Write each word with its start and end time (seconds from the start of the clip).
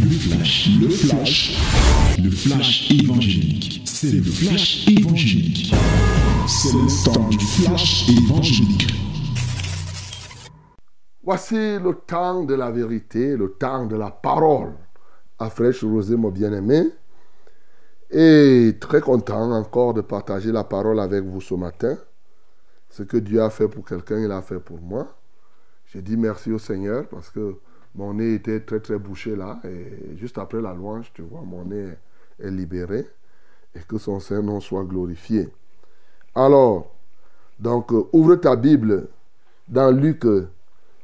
Le 0.00 0.10
flash, 0.10 0.68
le 0.80 0.88
flash, 0.88 1.58
le 2.22 2.30
flash 2.30 2.90
évangélique. 2.90 3.82
C'est 3.84 4.12
le 4.12 4.22
flash 4.22 4.86
évangélique. 4.88 5.74
C'est 6.46 6.72
le 6.72 7.04
temps 7.04 7.28
du 7.28 7.38
flash 7.38 8.08
évangélique. 8.08 8.86
Voici 11.22 11.54
le 11.54 11.92
temps 12.06 12.44
de 12.44 12.54
la 12.54 12.70
vérité, 12.70 13.36
le 13.36 13.52
temps 13.52 13.86
de 13.86 13.96
la 13.96 14.10
parole. 14.10 14.72
À 15.38 15.50
fraîche 15.50 15.82
rosée, 15.82 16.16
mon 16.16 16.30
bien-aimé. 16.30 16.84
Et 18.10 18.76
très 18.80 19.00
content 19.00 19.50
encore 19.52 19.94
de 19.94 20.00
partager 20.02 20.52
la 20.52 20.64
parole 20.64 21.00
avec 21.00 21.24
vous 21.24 21.40
ce 21.40 21.54
matin. 21.54 21.96
Ce 22.90 23.02
que 23.02 23.16
Dieu 23.16 23.42
a 23.42 23.50
fait 23.50 23.68
pour 23.68 23.84
quelqu'un, 23.84 24.18
il 24.20 24.30
a 24.30 24.42
fait 24.42 24.60
pour 24.60 24.80
moi. 24.80 25.16
J'ai 25.86 26.02
dit 26.02 26.16
merci 26.16 26.52
au 26.52 26.58
Seigneur 26.58 27.08
parce 27.08 27.30
que 27.30 27.56
mon 27.96 28.14
nez 28.14 28.34
était 28.34 28.60
très 28.60 28.80
très 28.80 28.98
bouché 28.98 29.34
là. 29.34 29.58
Et 29.64 30.16
juste 30.16 30.38
après 30.38 30.60
la 30.60 30.74
louange, 30.74 31.10
tu 31.14 31.22
vois, 31.22 31.40
mon 31.40 31.64
nez 31.64 31.94
est 32.38 32.50
libéré. 32.50 33.08
Et 33.74 33.80
que 33.80 33.98
son 33.98 34.20
Saint-Nom 34.20 34.60
soit 34.60 34.84
glorifié. 34.84 35.48
Alors, 36.34 36.94
donc, 37.58 37.92
euh, 37.92 38.08
ouvre 38.12 38.36
ta 38.36 38.54
Bible 38.56 39.08
dans 39.68 39.90
Luc 39.90 40.24
euh, 40.26 40.48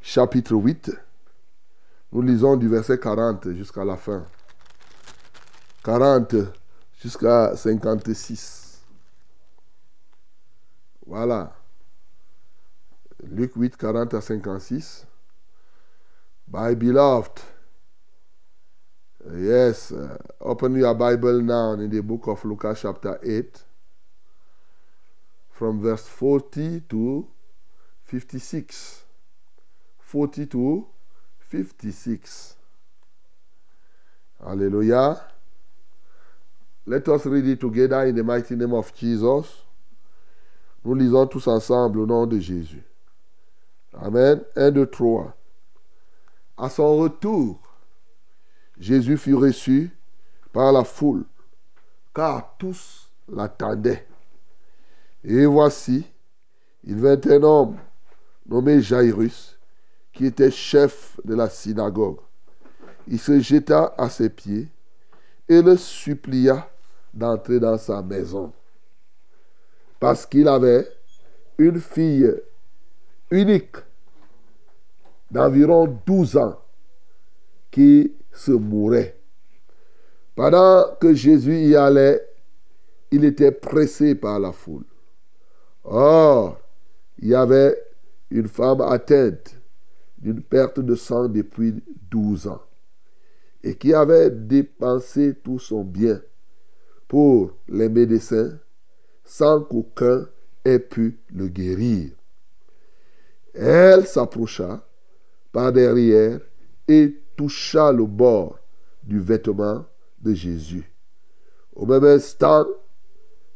chapitre 0.03 0.55
8. 0.55 0.91
Nous 2.13 2.23
lisons 2.23 2.57
du 2.57 2.69
verset 2.69 2.99
40 2.99 3.53
jusqu'à 3.53 3.85
la 3.85 3.97
fin. 3.97 4.27
40 5.85 6.37
jusqu'à 7.03 7.57
56. 7.57 8.83
Voilà. 11.07 11.55
Luc 13.25 13.53
8, 13.57 13.77
40 13.77 14.15
à 14.15 14.21
56. 14.21 15.07
My 16.53 16.75
beloved, 16.75 17.41
yes, 19.39 19.91
uh, 19.91 20.19
open 20.39 20.77
your 20.77 20.93
Bible 20.93 21.41
now 21.41 21.73
in 21.73 21.89
the 21.89 22.03
book 22.03 22.27
of 22.27 22.45
Luke 22.45 22.67
chapter 22.77 23.19
8, 23.25 23.65
from 25.51 25.81
verse 25.81 26.07
40 26.07 26.83
to 26.91 27.27
56. 28.05 29.05
40 29.99 30.47
to 30.47 30.87
56. 31.39 32.57
Hallelujah. 34.45 35.23
Let 36.85 37.09
us 37.09 37.25
read 37.25 37.47
it 37.47 37.61
together 37.61 38.05
in 38.05 38.15
the 38.15 38.23
mighty 38.23 38.57
name 38.57 38.75
of 38.75 38.95
Jesus. 38.95 39.47
Nous 40.85 40.95
lisons 40.97 41.29
tous 41.29 41.47
ensemble 41.47 42.01
au 42.01 42.07
nom 42.07 42.27
de 42.27 42.39
Jésus. 42.39 42.85
Amen. 43.95 44.45
1, 44.55 44.71
2, 44.73 44.85
3. 44.85 45.33
À 46.63 46.71
son 46.71 46.97
retour, 46.97 47.59
Jésus 48.79 49.17
fut 49.17 49.35
reçu 49.35 49.91
par 50.53 50.71
la 50.71 50.85
foule, 50.85 51.25
car 52.15 52.55
tous 52.57 53.11
l'attendaient. 53.29 54.07
Et 55.25 55.45
voici, 55.45 56.09
il 56.85 57.01
vint 57.01 57.21
un 57.25 57.43
homme 57.43 57.77
nommé 58.47 58.81
Jairus, 58.81 59.59
qui 60.13 60.27
était 60.27 60.53
chef 60.53 61.19
de 61.25 61.35
la 61.35 61.49
synagogue. 61.49 62.21
Il 63.09 63.19
se 63.19 63.41
jeta 63.41 63.93
à 63.99 64.09
ses 64.09 64.31
pieds 64.31 64.69
et 65.49 65.63
le 65.63 65.77
supplia 65.77 66.71
d'entrer 67.13 67.59
dans 67.59 67.77
sa 67.77 68.03
maison. 68.03 68.53
Parce 69.99 70.25
qu'il 70.25 70.47
avait 70.47 70.89
une 71.59 71.81
fille 71.81 72.33
unique 73.33 73.79
d'environ 75.33 75.99
12 76.07 76.37
ans 76.37 76.61
qui 77.71 78.15
se 78.31 78.53
mourait. 78.53 79.19
Pendant 80.35 80.95
que 81.01 81.15
Jésus 81.15 81.69
y 81.69 81.75
allait, 81.75 82.23
il 83.11 83.25
était 83.25 83.51
pressé 83.51 84.15
par 84.15 84.39
la 84.39 84.53
foule. 84.53 84.85
Or, 85.85 86.61
il 87.19 87.29
y 87.29 87.35
avait 87.35 87.77
une 88.31 88.49
femme 88.49 88.83
atteinte 88.83 89.57
d'une 90.19 90.43
perte 90.43 90.81
de 90.81 90.95
sang 90.95 91.29
depuis 91.29 91.83
12 92.11 92.47
ans 92.47 92.63
et 93.65 93.75
qui 93.75 93.95
avait 93.95 94.31
dépensé 94.31 95.35
tout 95.43 95.59
son 95.59 95.83
bien 95.83 96.21
pour 97.09 97.53
les 97.69 97.89
médecins 97.89 98.59
sans 99.25 99.63
qu'aucun 99.63 100.27
ait 100.65 100.79
pu 100.79 101.19
le 101.33 101.49
guérir. 101.49 102.11
Elle 103.55 104.07
s'approcha 104.07 104.83
par 105.53 105.73
derrière 105.73 106.41
et 106.89 107.23
toucha 107.37 107.93
le 107.93 108.07
bord 108.07 108.59
du 109.03 109.21
vêtement 109.21 109.85
de 110.21 110.35
Jésus. 110.35 110.91
Au 111.75 111.87
même 111.87 112.05
instant, 112.05 112.67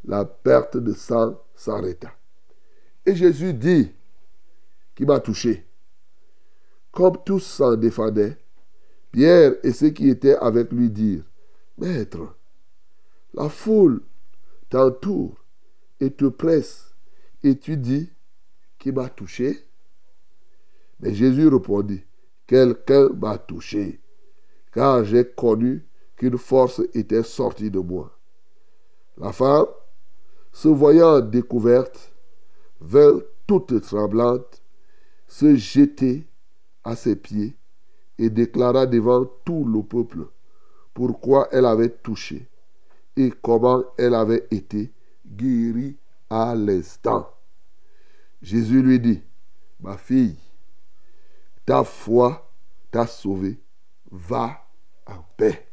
la 0.05 0.25
perte 0.25 0.77
de 0.77 0.93
sang 0.93 1.41
s'arrêta. 1.55 2.13
Et 3.05 3.15
Jésus 3.15 3.55
dit, 3.55 3.93
qui 4.95 5.05
m'a 5.05 5.21
touché. 5.21 5.67
Comme 6.91 7.19
tous 7.25 7.41
s'en 7.41 7.77
défendaient, 7.77 8.39
Pierre 9.13 9.55
et 9.63 9.73
ceux 9.73 9.91
qui 9.91 10.09
étaient 10.09 10.37
avec 10.37 10.73
lui 10.73 10.91
dirent, 10.91 11.25
Maître, 11.79 12.37
la 13.35 13.49
foule 13.49 14.03
t'entoure 14.71 15.45
et 16.01 16.11
te 16.11 16.25
presse, 16.27 16.95
et 17.43 17.59
tu 17.59 17.77
dis, 17.77 18.11
qui 18.79 18.93
m'a 18.93 19.09
touché? 19.09 19.63
Mais 21.01 21.15
Jésus 21.15 21.49
répondit, 21.49 22.03
Quelqu'un 22.47 23.09
m'a 23.09 23.39
touché, 23.39 24.01
car 24.73 25.05
j'ai 25.05 25.25
connu 25.25 25.85
qu'une 26.17 26.39
force 26.39 26.81
était 26.95 27.25
sortie 27.25 27.71
de 27.71 27.81
moi. 27.81 28.17
La 29.19 29.33
femme, 29.33 29.67
se 30.53 30.69
voyant 30.69 31.21
découverte, 31.21 32.15
vint 32.81 33.21
toute 33.47 33.81
tremblante 33.81 34.63
se 35.27 35.57
jeter 35.57 36.27
à 36.85 36.95
ses 36.95 37.17
pieds 37.17 37.57
et 38.19 38.31
déclara 38.31 38.87
devant 38.87 39.25
tout 39.45 39.65
le 39.65 39.83
peuple 39.83 40.29
pourquoi 40.95 41.49
elle 41.53 41.67
avait 41.67 41.91
touché 41.91 42.49
et 43.17 43.33
comment 43.43 43.85
elle 43.99 44.15
avait 44.15 44.47
été 44.51 44.93
guérie 45.27 45.97
à 46.31 46.55
l'instant. 46.55 47.29
Jésus 48.41 48.83
lui 48.83 49.01
dit, 49.01 49.23
ma 49.81 49.99
fille, 49.99 50.37
ta 51.67 51.85
foi 51.85 52.51
t'a 52.91 53.07
sauvée, 53.07 53.61
va 54.11 54.67
en 55.07 55.23
paix. 55.37 55.69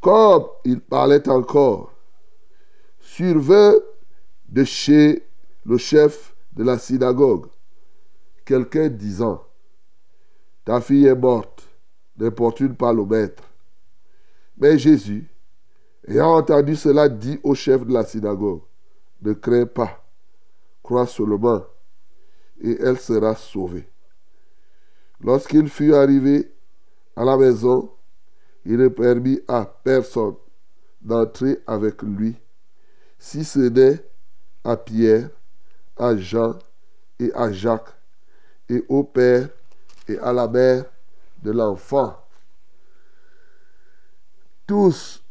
Comme 0.00 0.46
il 0.64 0.80
parlait 0.80 1.28
encore, 1.28 1.94
survint 3.00 3.74
de 4.48 4.64
chez 4.64 5.26
le 5.64 5.78
chef 5.78 6.34
de 6.52 6.64
la 6.64 6.78
synagogue 6.78 7.46
quelqu'un 8.50 8.88
disant, 8.88 9.44
ta 10.64 10.80
fille 10.80 11.06
est 11.06 11.14
morte, 11.14 11.68
n'importune 12.16 12.74
pas 12.74 12.92
le 12.92 13.04
maître. 13.04 13.44
Mais 14.56 14.76
Jésus, 14.76 15.30
ayant 16.08 16.34
entendu 16.34 16.74
cela, 16.74 17.08
dit 17.08 17.38
au 17.44 17.54
chef 17.54 17.86
de 17.86 17.92
la 17.92 18.04
synagogue, 18.04 18.62
ne 19.22 19.34
crains 19.34 19.66
pas, 19.66 20.04
crois 20.82 21.06
seulement, 21.06 21.62
et 22.60 22.76
elle 22.80 22.98
sera 22.98 23.36
sauvée. 23.36 23.88
Lorsqu'il 25.22 25.68
fut 25.68 25.94
arrivé 25.94 26.52
à 27.16 27.24
la 27.24 27.36
maison, 27.36 27.90
il 28.64 28.76
ne 28.76 28.88
permit 28.88 29.40
à 29.48 29.64
personne 29.64 30.36
d'entrer 31.00 31.58
avec 31.66 32.02
lui, 32.02 32.36
si 33.18 33.44
ce 33.44 33.58
n'est 33.58 34.04
à 34.64 34.76
Pierre, 34.76 35.30
à 35.96 36.16
Jean 36.16 36.58
et 37.18 37.32
à 37.34 37.52
Jacques, 37.52 37.94
et 38.68 38.84
au 38.88 39.04
père 39.04 39.48
et 40.08 40.18
à 40.18 40.32
la 40.32 40.48
mère 40.48 40.84
de 41.42 41.50
l'enfant. 41.50 42.16
Tous 44.66 45.22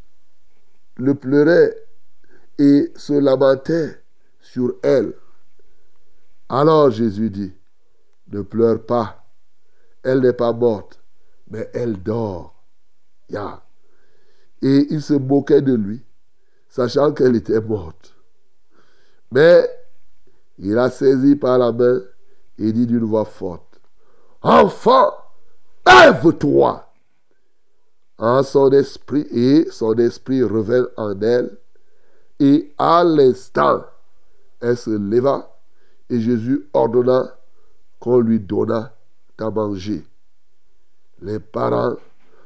le 0.98 1.16
pleuraient 1.16 1.76
et 2.58 2.92
se 2.96 3.14
lamentaient 3.14 4.04
sur 4.42 4.76
elle. 4.84 5.14
Alors 6.50 6.92
Jésus 6.92 7.30
dit, 7.30 7.54
ne 8.28 8.42
pleure 8.42 8.86
pas, 8.86 9.26
elle 10.10 10.22
n'est 10.22 10.34
pas 10.34 10.54
morte, 10.54 11.00
mais 11.50 11.70
elle 11.74 12.02
dort. 12.02 12.56
Et 14.62 14.88
il 14.90 15.02
se 15.02 15.14
moquait 15.14 15.62
de 15.62 15.74
lui, 15.74 16.04
sachant 16.68 17.14
qu'elle 17.14 17.36
était 17.36 17.62
morte. 17.62 18.16
Mais 19.32 19.70
il 20.58 20.78
a 20.78 20.90
saisi 20.90 21.36
par 21.36 21.60
la 21.60 21.72
main 21.72 22.02
et 22.58 22.74
dit 22.74 22.88
d'une 22.88 23.06
voix 23.06 23.26
forte, 23.26 23.80
Enfant, 24.42 25.14
lève-toi. 25.86 26.86
En 28.18 28.44
son 28.44 28.72
esprit 28.72 29.28
et 29.32 29.70
son 29.72 29.94
esprit 29.94 30.44
revint 30.44 30.88
en 30.98 31.22
elle, 31.22 31.58
et 32.40 32.74
à 32.78 33.04
l'instant, 33.04 33.86
elle 34.60 34.76
se 34.76 34.90
leva, 34.90 35.56
et 36.10 36.20
Jésus 36.20 36.68
ordonna 36.74 37.38
qu'on 38.00 38.20
lui 38.20 38.40
donnât 38.40 38.94
à 39.42 39.50
manger. 39.50 40.06
Les 41.22 41.40
parents 41.40 41.98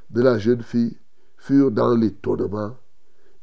de 0.10 0.22
la 0.22 0.38
jeune 0.38 0.64
fille 0.64 0.98
furent 1.38 1.72
dans 1.72 1.96
l'étonnement 1.96 2.76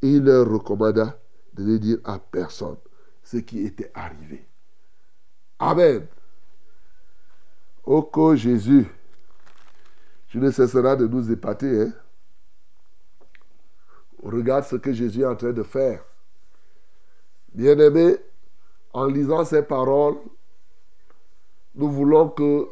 et 0.03 0.09
il 0.09 0.25
leur 0.25 0.49
recommanda 0.49 1.19
de 1.55 1.65
ne 1.65 1.77
dire 1.77 1.99
à 2.05 2.19
personne 2.19 2.77
ce 3.23 3.39
qui 3.39 3.61
était 3.61 3.91
arrivé. 3.95 4.47
Amen. 5.59 6.07
Ô 7.85 8.09
oh, 8.13 8.35
Jésus, 8.35 8.87
tu 10.29 10.39
ne 10.39 10.51
cesseras 10.51 10.97
de 10.97 11.07
nous 11.07 11.31
épater. 11.31 11.83
Hein? 11.83 11.93
Regarde 14.23 14.65
ce 14.65 14.77
que 14.77 14.93
Jésus 14.93 15.23
est 15.23 15.27
en 15.27 15.37
train 15.37 15.53
de 15.53 15.63
faire. 15.63 16.05
Bien-aimé, 17.53 18.17
en 18.93 19.07
lisant 19.07 19.45
ces 19.45 19.63
paroles, 19.63 20.17
nous 21.75 21.91
voulons 21.91 22.29
que 22.29 22.69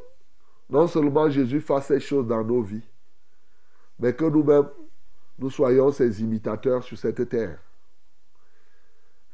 non 0.69 0.87
seulement 0.87 1.29
Jésus 1.31 1.61
fasse 1.61 1.87
ces 1.87 2.01
choses 2.01 2.27
dans 2.27 2.45
nos 2.45 2.63
vies, 2.63 2.87
mais 3.99 4.15
que 4.15 4.25
nous-mêmes, 4.25 4.69
nous 5.39 5.51
soyons 5.51 5.91
ses 5.93 6.23
imitateurs 6.23 6.83
sur 6.83 6.99
cette 6.99 7.29
terre. 7.29 7.59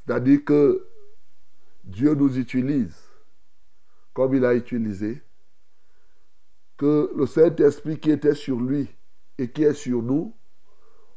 C'est-à-dire 0.06 0.44
que 0.44 0.86
Dieu 1.82 2.14
nous 2.14 2.38
utilise 2.38 2.94
comme 4.14 4.34
il 4.34 4.44
a 4.44 4.54
utilisé, 4.54 5.20
que 6.78 7.12
le 7.14 7.26
Saint-Esprit 7.26 7.98
qui 7.98 8.12
était 8.12 8.34
sur 8.34 8.60
lui 8.60 8.88
et 9.36 9.50
qui 9.50 9.64
est 9.64 9.74
sur 9.74 10.02
nous 10.02 10.34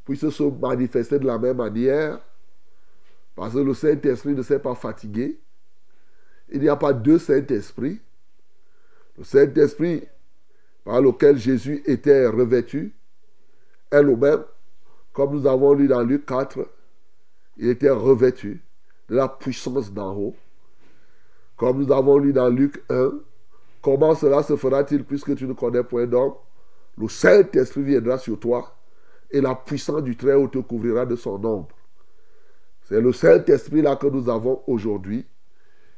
puisse 0.03 0.27
se 0.27 0.43
manifester 0.43 1.19
de 1.19 1.27
la 1.27 1.37
même 1.37 1.57
manière, 1.57 2.19
parce 3.35 3.53
que 3.53 3.59
le 3.59 3.73
Saint-Esprit 3.75 4.33
ne 4.33 4.41
s'est 4.41 4.59
pas 4.59 4.73
fatigué. 4.73 5.39
Il 6.49 6.61
n'y 6.61 6.69
a 6.69 6.75
pas 6.75 6.93
deux 6.93 7.19
Saint-Esprits. 7.19 8.01
Le 9.17 9.23
Saint-Esprit 9.23 10.03
par 10.83 11.01
lequel 11.01 11.37
Jésus 11.37 11.83
était 11.85 12.27
revêtu 12.27 12.95
est 13.91 14.01
le 14.01 14.15
même, 14.15 14.43
comme 15.13 15.33
nous 15.33 15.47
avons 15.47 15.73
lu 15.73 15.87
dans 15.87 16.03
Luc 16.03 16.25
4, 16.25 16.59
il 17.57 17.69
était 17.69 17.89
revêtu 17.89 18.63
de 19.09 19.15
la 19.15 19.27
puissance 19.27 19.91
d'en 19.91 20.15
haut. 20.15 20.35
Comme 21.55 21.81
nous 21.81 21.91
avons 21.91 22.17
lu 22.17 22.33
dans 22.33 22.49
Luc 22.49 22.83
1, 22.89 23.11
comment 23.81 24.13
cela 24.13 24.43
se 24.43 24.55
fera-t-il 24.55 25.03
puisque 25.03 25.35
tu 25.35 25.47
ne 25.47 25.53
connais 25.53 25.83
point 25.83 26.05
d'homme? 26.05 26.33
Le 26.97 27.07
Saint-Esprit 27.07 27.83
viendra 27.83 28.17
sur 28.17 28.39
toi 28.39 28.75
et 29.31 29.41
la 29.41 29.55
puissance 29.55 30.03
du 30.03 30.15
Très-Haut 30.15 30.47
te 30.47 30.59
couvrira 30.59 31.05
de 31.05 31.15
son 31.15 31.43
ombre. 31.43 31.69
C'est 32.83 33.01
le 33.01 33.11
Saint-Esprit 33.11 33.81
là 33.81 33.95
que 33.95 34.07
nous 34.07 34.29
avons 34.29 34.61
aujourd'hui. 34.67 35.25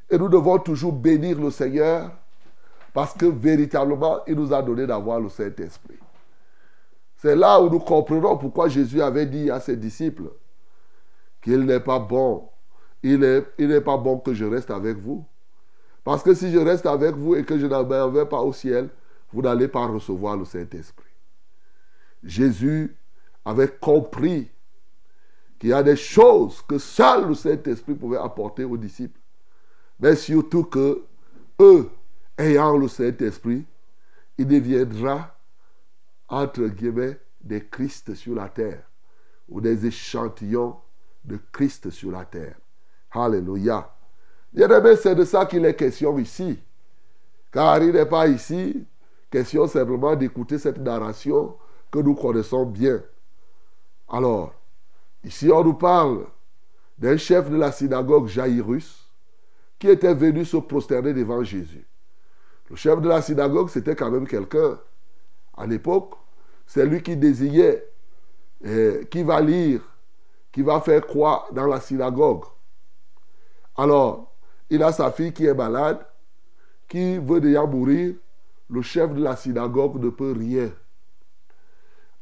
Et 0.09 0.17
nous 0.17 0.29
devons 0.29 0.57
toujours 0.57 0.93
bénir 0.93 1.39
le 1.39 1.51
Seigneur 1.51 2.11
parce 2.93 3.13
que 3.13 3.25
véritablement, 3.25 4.21
il 4.27 4.35
nous 4.35 4.53
a 4.53 4.61
donné 4.61 4.87
d'avoir 4.87 5.19
le 5.19 5.29
Saint-Esprit. 5.29 5.99
C'est 7.17 7.35
là 7.35 7.61
où 7.61 7.69
nous 7.69 7.79
comprenons 7.79 8.37
pourquoi 8.37 8.69
Jésus 8.69 9.01
avait 9.01 9.25
dit 9.25 9.51
à 9.51 9.59
ses 9.59 9.75
disciples 9.75 10.31
qu'il 11.41 11.65
n'est 11.65 11.79
pas 11.79 11.99
bon. 11.99 12.49
Il 13.03 13.19
n'est 13.19 13.81
pas 13.81 13.97
bon 13.97 14.19
que 14.19 14.33
je 14.33 14.45
reste 14.45 14.71
avec 14.71 14.97
vous. 14.97 15.25
Parce 16.03 16.23
que 16.23 16.33
si 16.33 16.51
je 16.51 16.57
reste 16.57 16.85
avec 16.85 17.15
vous 17.15 17.35
et 17.35 17.43
que 17.43 17.57
je 17.59 17.67
n'en 17.67 17.83
vais 17.83 18.25
pas 18.25 18.41
au 18.41 18.53
ciel, 18.53 18.89
vous 19.31 19.41
n'allez 19.41 19.67
pas 19.67 19.85
recevoir 19.85 20.37
le 20.37 20.45
Saint-Esprit. 20.45 21.05
Jésus 22.23 22.95
avait 23.45 23.67
compris 23.67 24.49
qu'il 25.59 25.69
y 25.69 25.73
a 25.73 25.83
des 25.83 25.95
choses 25.95 26.61
que 26.61 26.77
seul 26.77 27.27
le 27.27 27.35
Saint-Esprit 27.35 27.93
pouvait 27.93 28.17
apporter 28.17 28.63
aux 28.63 28.77
disciples. 28.77 29.19
Mais 29.99 30.15
surtout 30.15 30.63
que 30.63 31.03
eux, 31.59 31.89
ayant 32.39 32.77
le 32.77 32.87
Saint-Esprit, 32.87 33.65
il 34.37 34.47
deviendra, 34.47 35.37
entre 36.29 36.67
guillemets, 36.67 37.19
des 37.41 37.65
Christ 37.65 38.15
sur 38.15 38.35
la 38.35 38.47
terre 38.47 38.83
ou 39.49 39.61
des 39.61 39.85
échantillons 39.85 40.77
de 41.25 41.37
Christ 41.51 41.89
sur 41.89 42.11
la 42.11 42.25
terre. 42.25 42.55
Alléluia. 43.11 43.93
Bien-aimé, 44.53 44.95
c'est 44.95 45.15
de 45.15 45.25
ça 45.25 45.45
qu'il 45.45 45.65
est 45.65 45.75
question 45.75 46.17
ici. 46.17 46.59
Car 47.51 47.83
il 47.83 47.91
n'est 47.91 48.05
pas 48.05 48.27
ici 48.27 48.85
question 49.29 49.67
simplement 49.67 50.15
d'écouter 50.15 50.57
cette 50.57 50.79
narration 50.79 51.57
que 51.91 51.99
nous 51.99 52.15
connaissons 52.15 52.65
bien. 52.65 53.03
Alors, 54.07 54.53
ici 55.23 55.51
on 55.51 55.63
nous 55.63 55.73
parle 55.73 56.25
d'un 56.97 57.17
chef 57.17 57.49
de 57.49 57.57
la 57.57 57.71
synagogue 57.71 58.27
Jairus 58.27 59.07
qui 59.77 59.87
était 59.87 60.13
venu 60.13 60.45
se 60.45 60.57
prosterner 60.57 61.13
devant 61.13 61.43
Jésus. 61.43 61.88
Le 62.69 62.75
chef 62.75 63.01
de 63.01 63.09
la 63.09 63.21
synagogue, 63.21 63.69
c'était 63.69 63.95
quand 63.95 64.11
même 64.11 64.27
quelqu'un. 64.27 64.79
À 65.57 65.65
l'époque, 65.65 66.13
c'est 66.65 66.85
lui 66.85 67.01
qui 67.01 67.17
désignait 67.17 67.83
eh, 68.63 69.07
qui 69.09 69.23
va 69.23 69.39
lire, 69.41 69.81
qui 70.51 70.61
va 70.61 70.81
faire 70.81 71.05
quoi 71.07 71.47
dans 71.51 71.65
la 71.65 71.79
synagogue. 71.79 72.43
Alors, 73.77 74.35
il 74.69 74.83
a 74.83 74.91
sa 74.91 75.11
fille 75.11 75.33
qui 75.33 75.45
est 75.45 75.53
malade, 75.53 76.05
qui 76.87 77.17
veut 77.17 77.39
déjà 77.39 77.65
mourir. 77.65 78.15
Le 78.69 78.81
chef 78.81 79.13
de 79.13 79.23
la 79.23 79.35
synagogue 79.35 80.03
ne 80.03 80.09
peut 80.09 80.35
rien. 80.37 80.69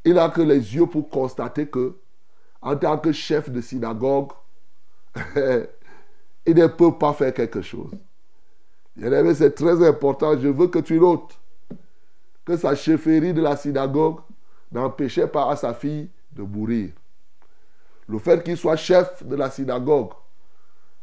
Il 0.06 0.14
n'a 0.14 0.30
que 0.30 0.42
les 0.42 0.76
yeux 0.76 0.86
pour 0.86 1.10
constater 1.10 1.68
que, 1.68 1.98
en 2.62 2.76
tant 2.78 2.98
que 2.98 3.12
chef 3.12 3.50
de 3.50 3.60
synagogue, 3.60 4.32
il 5.36 6.56
ne 6.56 6.68
peut 6.68 6.98
pas 6.98 7.14
faire 7.14 7.34
quelque 7.34 7.62
chose. 7.62 7.92
C'est 9.34 9.56
très 9.56 9.88
important. 9.88 10.40
Je 10.40 10.48
veux 10.48 10.68
que 10.68 10.80
tu 10.80 11.00
notes 11.00 11.38
que 12.46 12.58
sa 12.58 12.76
chefferie 12.76 13.34
de 13.34 13.42
la 13.42 13.56
synagogue 13.56 14.20
n'empêchait 14.72 15.28
pas 15.28 15.50
à 15.52 15.56
sa 15.56 15.74
fille 15.74 16.10
de 16.32 16.44
mourir. 16.44 16.92
Le 18.08 18.20
fait 18.20 18.44
qu'il 18.44 18.58
soit 18.58 18.78
chef 18.78 19.26
de 19.26 19.36
la 19.36 19.50
synagogue 19.50 20.12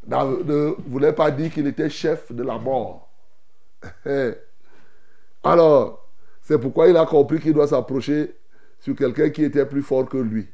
ne 0.06 0.74
voulait 0.88 1.12
pas 1.12 1.30
dire 1.30 1.52
qu'il 1.52 1.66
était 1.66 1.90
chef 1.90 2.32
de 2.32 2.42
la 2.42 2.58
mort. 2.58 3.10
Alors, 5.44 6.08
c'est 6.40 6.58
pourquoi 6.58 6.88
il 6.88 6.96
a 6.96 7.04
compris 7.04 7.40
qu'il 7.40 7.52
doit 7.52 7.68
s'approcher 7.68 8.34
sur 8.80 8.96
quelqu'un 8.96 9.30
qui 9.30 9.44
était 9.44 9.66
plus 9.66 9.82
fort 9.82 10.08
que 10.08 10.16
lui. 10.16 10.48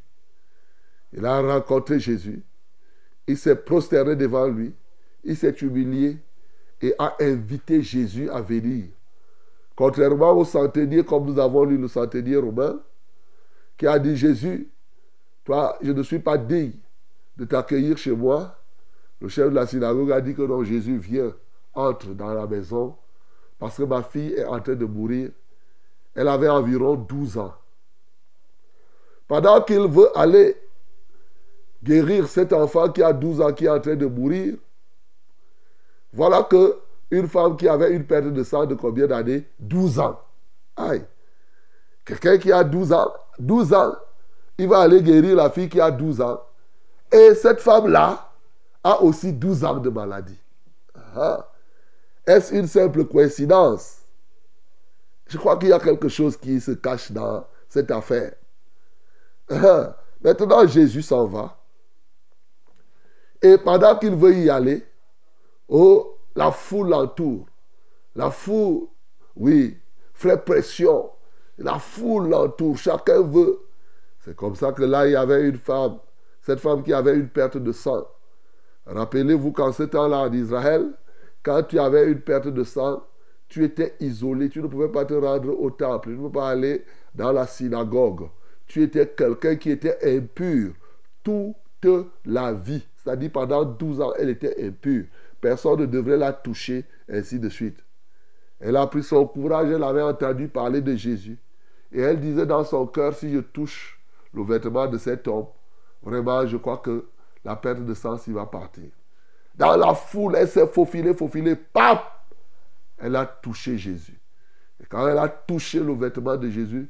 Il 1.13 1.25
a 1.25 1.41
rencontré 1.41 1.99
Jésus. 1.99 2.43
Il 3.27 3.37
s'est 3.37 3.57
prosterné 3.57 4.17
devant 4.17 4.47
lui. 4.47 4.75
Il 5.25 5.37
s'est 5.37 5.55
humilié 5.61 6.19
et 6.82 6.94
a 6.99 7.17
invité 7.21 7.82
Jésus 7.82 8.31
à 8.31 8.41
venir. 8.41 8.87
Contrairement 9.77 10.32
au 10.32 10.44
centenier, 10.44 11.05
comme 11.05 11.27
nous 11.27 11.38
avons 11.38 11.65
lu 11.65 11.79
le 11.79 11.88
centenier 11.88 12.37
romain, 12.37 12.81
qui 13.77 13.87
a 13.87 13.99
dit 13.99 14.17
Jésus, 14.17 14.69
toi, 15.44 15.79
je 15.81 15.93
ne 15.93 16.03
suis 16.03 16.19
pas 16.19 16.37
digne 16.37 16.72
de 17.37 17.44
t'accueillir 17.44 17.96
chez 17.96 18.13
moi, 18.13 18.56
le 19.20 19.29
chef 19.29 19.51
de 19.51 19.55
la 19.55 19.67
synagogue 19.67 20.13
a 20.13 20.20
dit 20.20 20.34
que 20.34 20.43
non, 20.43 20.65
Jésus 20.65 20.99
vient, 20.99 21.34
entre 21.75 22.08
dans 22.08 22.32
la 22.32 22.46
maison, 22.46 22.96
parce 23.58 23.77
que 23.77 23.82
ma 23.82 24.03
fille 24.03 24.32
est 24.32 24.44
en 24.44 24.60
train 24.60 24.75
de 24.75 24.84
mourir. 24.84 25.31
Elle 26.15 26.29
avait 26.29 26.49
environ 26.49 26.96
12 26.96 27.39
ans. 27.39 27.55
Pendant 29.29 29.63
qu'il 29.63 29.87
veut 29.87 30.08
aller 30.19 30.56
guérir 31.82 32.27
cet 32.27 32.53
enfant 32.53 32.91
qui 32.91 33.03
a 33.03 33.13
12 33.13 33.41
ans, 33.41 33.53
qui 33.53 33.67
est 33.67 33.70
en 33.70 33.81
train 33.81 33.96
de 33.96 34.06
mourir, 34.06 34.56
voilà 36.12 36.43
que 36.43 36.79
une 37.10 37.29
femme 37.29 37.56
qui 37.56 37.69
avait 37.69 37.93
une 37.93 38.05
perte 38.05 38.26
de 38.26 38.43
sang 38.44 38.67
de 38.67 38.74
combien 38.74 39.06
d'années? 39.06 39.46
12 39.58 39.98
ans. 39.98 40.20
Aïe. 40.76 41.05
Quelqu'un 42.05 42.38
qui 42.38 42.52
a 42.52 42.62
12 42.62 42.93
ans, 42.93 43.12
12 43.38 43.72
ans, 43.74 43.94
il 44.58 44.69
va 44.69 44.81
aller 44.81 45.02
guérir 45.02 45.36
la 45.36 45.50
fille 45.50 45.69
qui 45.69 45.81
a 45.81 45.90
12 45.90 46.20
ans. 46.20 46.40
Et 47.12 47.34
cette 47.34 47.60
femme-là, 47.60 48.31
a 48.82 49.02
aussi 49.02 49.32
12 49.32 49.64
ans 49.64 49.79
de 49.79 49.90
maladie. 49.90 50.38
Ah. 51.14 51.46
Est-ce 52.26 52.55
une 52.55 52.67
simple 52.67 53.05
coïncidence? 53.05 53.98
Je 55.26 55.38
crois 55.38 55.56
qu'il 55.56 55.69
y 55.69 55.72
a 55.72 55.79
quelque 55.79 56.08
chose 56.08 56.36
qui 56.36 56.60
se 56.60 56.72
cache 56.72 57.12
dans 57.12 57.46
cette 57.69 57.90
affaire. 57.90 58.34
Ah. 59.50 59.96
Maintenant, 60.22 60.67
Jésus 60.67 61.02
s'en 61.02 61.26
va. 61.26 61.56
Et 63.43 63.56
pendant 63.58 63.96
qu'il 63.98 64.14
veut 64.14 64.34
y 64.34 64.50
aller, 64.50 64.86
oh, 65.70 66.19
la 66.36 66.50
foule 66.50 66.89
l'entoure. 66.89 67.46
La 68.15 68.31
foule, 68.31 68.89
oui, 69.36 69.79
fait 70.12 70.44
pression. 70.44 71.10
La 71.58 71.79
foule 71.79 72.29
l'entoure. 72.29 72.77
Chacun 72.77 73.22
veut. 73.22 73.60
C'est 74.24 74.36
comme 74.36 74.55
ça 74.55 74.72
que 74.72 74.82
là, 74.82 75.06
il 75.06 75.12
y 75.12 75.17
avait 75.17 75.48
une 75.48 75.58
femme. 75.58 75.98
Cette 76.43 76.60
femme 76.60 76.82
qui 76.82 76.93
avait 76.93 77.15
une 77.15 77.29
perte 77.29 77.56
de 77.56 77.72
sang. 77.72 78.06
Rappelez-vous 78.86 79.53
qu'en 79.53 79.72
ce 79.72 79.84
temps-là 79.84 80.20
en 80.22 80.32
Israël, 80.32 80.91
quand 81.43 81.62
tu 81.62 81.79
avais 81.79 82.10
une 82.10 82.20
perte 82.20 82.48
de 82.48 82.65
sang, 82.65 83.03
tu 83.48 83.65
étais 83.65 83.94
isolé, 84.00 84.48
tu 84.48 84.62
ne 84.62 84.69
pouvais 84.69 84.91
pas 84.91 85.05
te 85.05 85.15
rendre 85.15 85.58
au 85.60 85.70
temple, 85.70 86.08
tu 86.08 86.15
ne 86.15 86.19
pouvais 86.19 86.32
pas 86.32 86.50
aller 86.50 86.84
dans 87.15 87.32
la 87.32 87.46
synagogue. 87.46 88.29
Tu 88.67 88.82
étais 88.82 89.06
quelqu'un 89.08 89.56
qui 89.56 89.70
était 89.70 89.98
impur 90.17 90.72
toute 91.22 91.56
la 92.24 92.53
vie. 92.53 92.86
C'est-à-dire 92.96 93.32
pendant 93.32 93.65
12 93.65 94.00
ans, 94.00 94.12
elle 94.19 94.31
était 94.31 94.65
impure. 94.65 95.05
Personne 95.41 95.81
ne 95.81 95.87
devrait 95.87 96.17
la 96.17 96.32
toucher, 96.32 96.85
ainsi 97.09 97.39
de 97.39 97.49
suite. 97.49 97.82
Elle 98.61 98.77
a 98.77 98.87
pris 98.87 99.03
son 99.03 99.27
courage, 99.27 99.70
elle 99.70 99.82
avait 99.82 100.03
entendu 100.03 100.49
parler 100.49 100.81
de 100.81 100.94
Jésus. 100.94 101.39
Et 101.93 102.01
elle 102.01 102.20
disait 102.20 102.47
dans 102.47 102.65
son 102.65 102.87
cœur, 102.87 103.15
si 103.15 103.32
je 103.32 103.39
touche 103.39 103.99
le 104.35 104.43
vêtement 104.44 104.87
de 104.87 104.99
cet 104.99 105.27
homme, 105.27 105.47
vraiment, 106.03 106.47
je 106.47 106.56
crois 106.56 106.79
que 106.79 107.06
la 107.44 107.56
perte 107.56 107.85
de 107.85 107.94
sang 107.94 108.19
s'y 108.19 108.32
va 108.32 108.47
partir. 108.47 108.91
Dans 109.55 109.77
la 109.77 109.94
foule, 109.94 110.37
elle 110.37 110.49
s'est 110.49 110.67
faufilée, 110.67 111.15
faufilée, 111.15 111.56
paf 111.56 112.05
Elle 112.99 113.17
a 113.17 113.27
touché 113.27 113.77
Jésus. 113.79 114.20
Et 114.81 114.87
quand 114.87 115.06
elle 115.09 115.19
a 115.19 115.29
touché 115.29 115.81
le 115.81 115.94
vêtement 115.94 116.37
de 116.37 116.49
Jésus, 116.49 116.89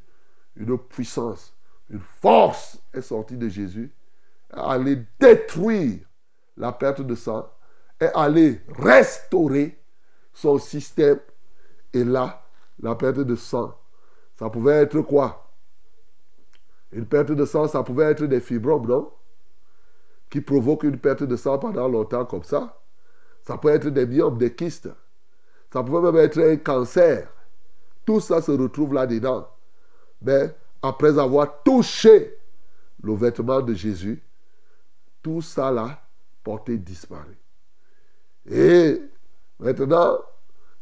une 0.57 0.77
puissance, 0.77 1.55
une 1.89 2.01
force 2.21 2.79
est 2.93 3.01
sortie 3.01 3.37
de 3.37 3.49
Jésus, 3.49 3.93
allait 4.53 5.05
détruire 5.19 6.01
la 6.57 6.73
perte 6.73 7.01
de 7.01 7.15
sang, 7.15 7.49
et 8.01 8.07
aller 8.15 8.61
restaurer 8.79 9.79
son 10.33 10.59
système. 10.59 11.21
Et 11.93 12.05
là, 12.05 12.43
la 12.81 12.95
perte 12.95 13.19
de 13.19 13.37
sang, 13.37 13.77
ça 14.39 14.49
pouvait 14.49 14.83
être 14.83 15.01
quoi? 15.03 15.51
Une 16.93 17.07
perte 17.07 17.33
de 17.33 17.45
sang, 17.45 17.69
ça 17.69 17.83
pouvait 17.83 18.11
être 18.11 18.25
des 18.25 18.41
fibromes, 18.41 18.87
non? 18.87 19.13
Qui 20.29 20.41
provoquent 20.41 20.85
une 20.85 20.99
perte 20.99 21.25
de 21.25 21.37
sang 21.37 21.59
pendant 21.59 21.89
longtemps 21.89 22.25
comme 22.25 22.45
ça. 22.45 22.81
Ça 23.43 23.59
peut 23.59 23.69
être 23.69 23.89
des 23.89 24.07
biomes, 24.07 24.39
des 24.39 24.55
kystes. 24.55 24.89
Ça 25.73 25.83
pouvait 25.83 26.13
même 26.13 26.25
être 26.25 26.41
un 26.41 26.57
cancer. 26.57 27.29
Tout 28.05 28.21
ça 28.21 28.41
se 28.41 28.51
retrouve 28.51 28.95
là-dedans. 28.95 29.49
Mais 30.23 30.55
après 30.83 31.19
avoir 31.19 31.63
touché 31.63 32.37
le 33.03 33.15
vêtement 33.15 33.61
de 33.61 33.75
Jésus, 33.75 34.23
tout 35.23 35.43
ça 35.43 35.71
là, 35.71 36.03
porté 36.43 36.77
disparu. 36.77 37.40
Et 38.49 39.01
maintenant, 39.59 40.19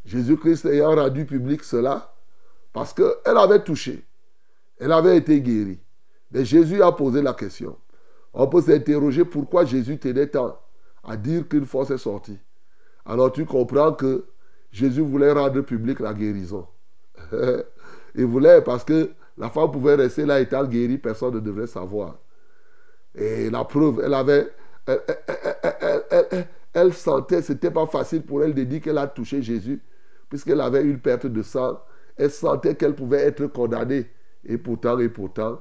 Jésus-Christ 0.05 0.67
ayant 0.67 0.95
rendu 0.95 1.25
public 1.25 1.65
cela, 1.65 2.15
parce 2.73 2.93
qu'elle 2.93 3.37
avait 3.37 3.63
touché, 3.63 4.05
elle 4.79 4.93
avait 4.93 5.17
été 5.17 5.41
guérie. 5.41 5.81
Mais 6.31 6.45
Jésus 6.45 6.83
a 6.83 6.93
posé 6.93 7.23
la 7.23 7.35
question. 7.35 7.77
On 8.35 8.47
peut 8.47 8.61
s'interroger 8.61 9.25
pourquoi 9.25 9.65
Jésus 9.65 9.99
tenait 9.99 10.29
tant 10.29 10.61
à 11.03 11.17
dire 11.17 11.49
qu'une 11.49 11.67
force 11.67 11.91
est 11.91 11.99
sortie. 11.99 12.39
Alors 13.05 13.33
tu 13.33 13.45
comprends 13.47 13.93
que 13.93 14.27
Jésus 14.71 15.01
voulait 15.01 15.33
rendre 15.33 15.63
public 15.63 16.01
la 16.01 16.13
guérison. 16.13 16.67
Il 18.15 18.27
voulait 18.27 18.61
parce 18.63 18.85
que 18.85 19.11
la 19.39 19.49
femme 19.49 19.71
pouvait 19.71 19.95
rester 19.95 20.27
là 20.27 20.41
étant 20.41 20.65
guérie, 20.65 20.99
personne 20.99 21.35
ne 21.35 21.41
devrait 21.41 21.67
savoir. 21.67 22.17
Et 23.15 23.51
la 23.51 23.65
preuve, 23.65 24.03
elle 24.05 24.15
avait... 24.15 24.49
sentait, 26.93 27.43
ce 27.43 27.53
n'était 27.53 27.71
pas 27.71 27.87
facile 27.87 28.23
pour 28.23 28.43
elle 28.43 28.55
de 28.55 28.65
dire 28.65 28.81
qu'elle 28.81 28.99
a 28.99 29.07
touché 29.07 29.43
Jésus, 29.43 29.83
puisqu'elle 30.29 30.61
avait 30.61 30.83
une 30.83 30.99
perte 31.01 31.27
de 31.27 31.43
sang. 31.43 31.81
Elle 32.17 32.31
sentait 32.31 32.75
qu'elle 32.75 32.95
pouvait 32.95 33.23
être 33.23 33.47
condamnée. 33.47 34.11
Et 34.45 34.59
pourtant, 34.59 34.99
et 34.99 35.09
pourtant, 35.09 35.61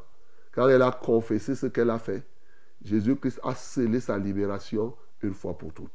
quand 0.51 0.67
elle 0.67 0.81
a 0.81 0.91
confessé 0.91 1.55
ce 1.55 1.67
qu'elle 1.67 1.89
a 1.89 1.99
fait, 1.99 2.23
Jésus-Christ 2.83 3.39
a 3.43 3.53
scellé 3.55 3.99
sa 3.99 4.17
libération 4.17 4.95
une 5.21 5.33
fois 5.33 5.57
pour 5.57 5.73
toutes. 5.73 5.91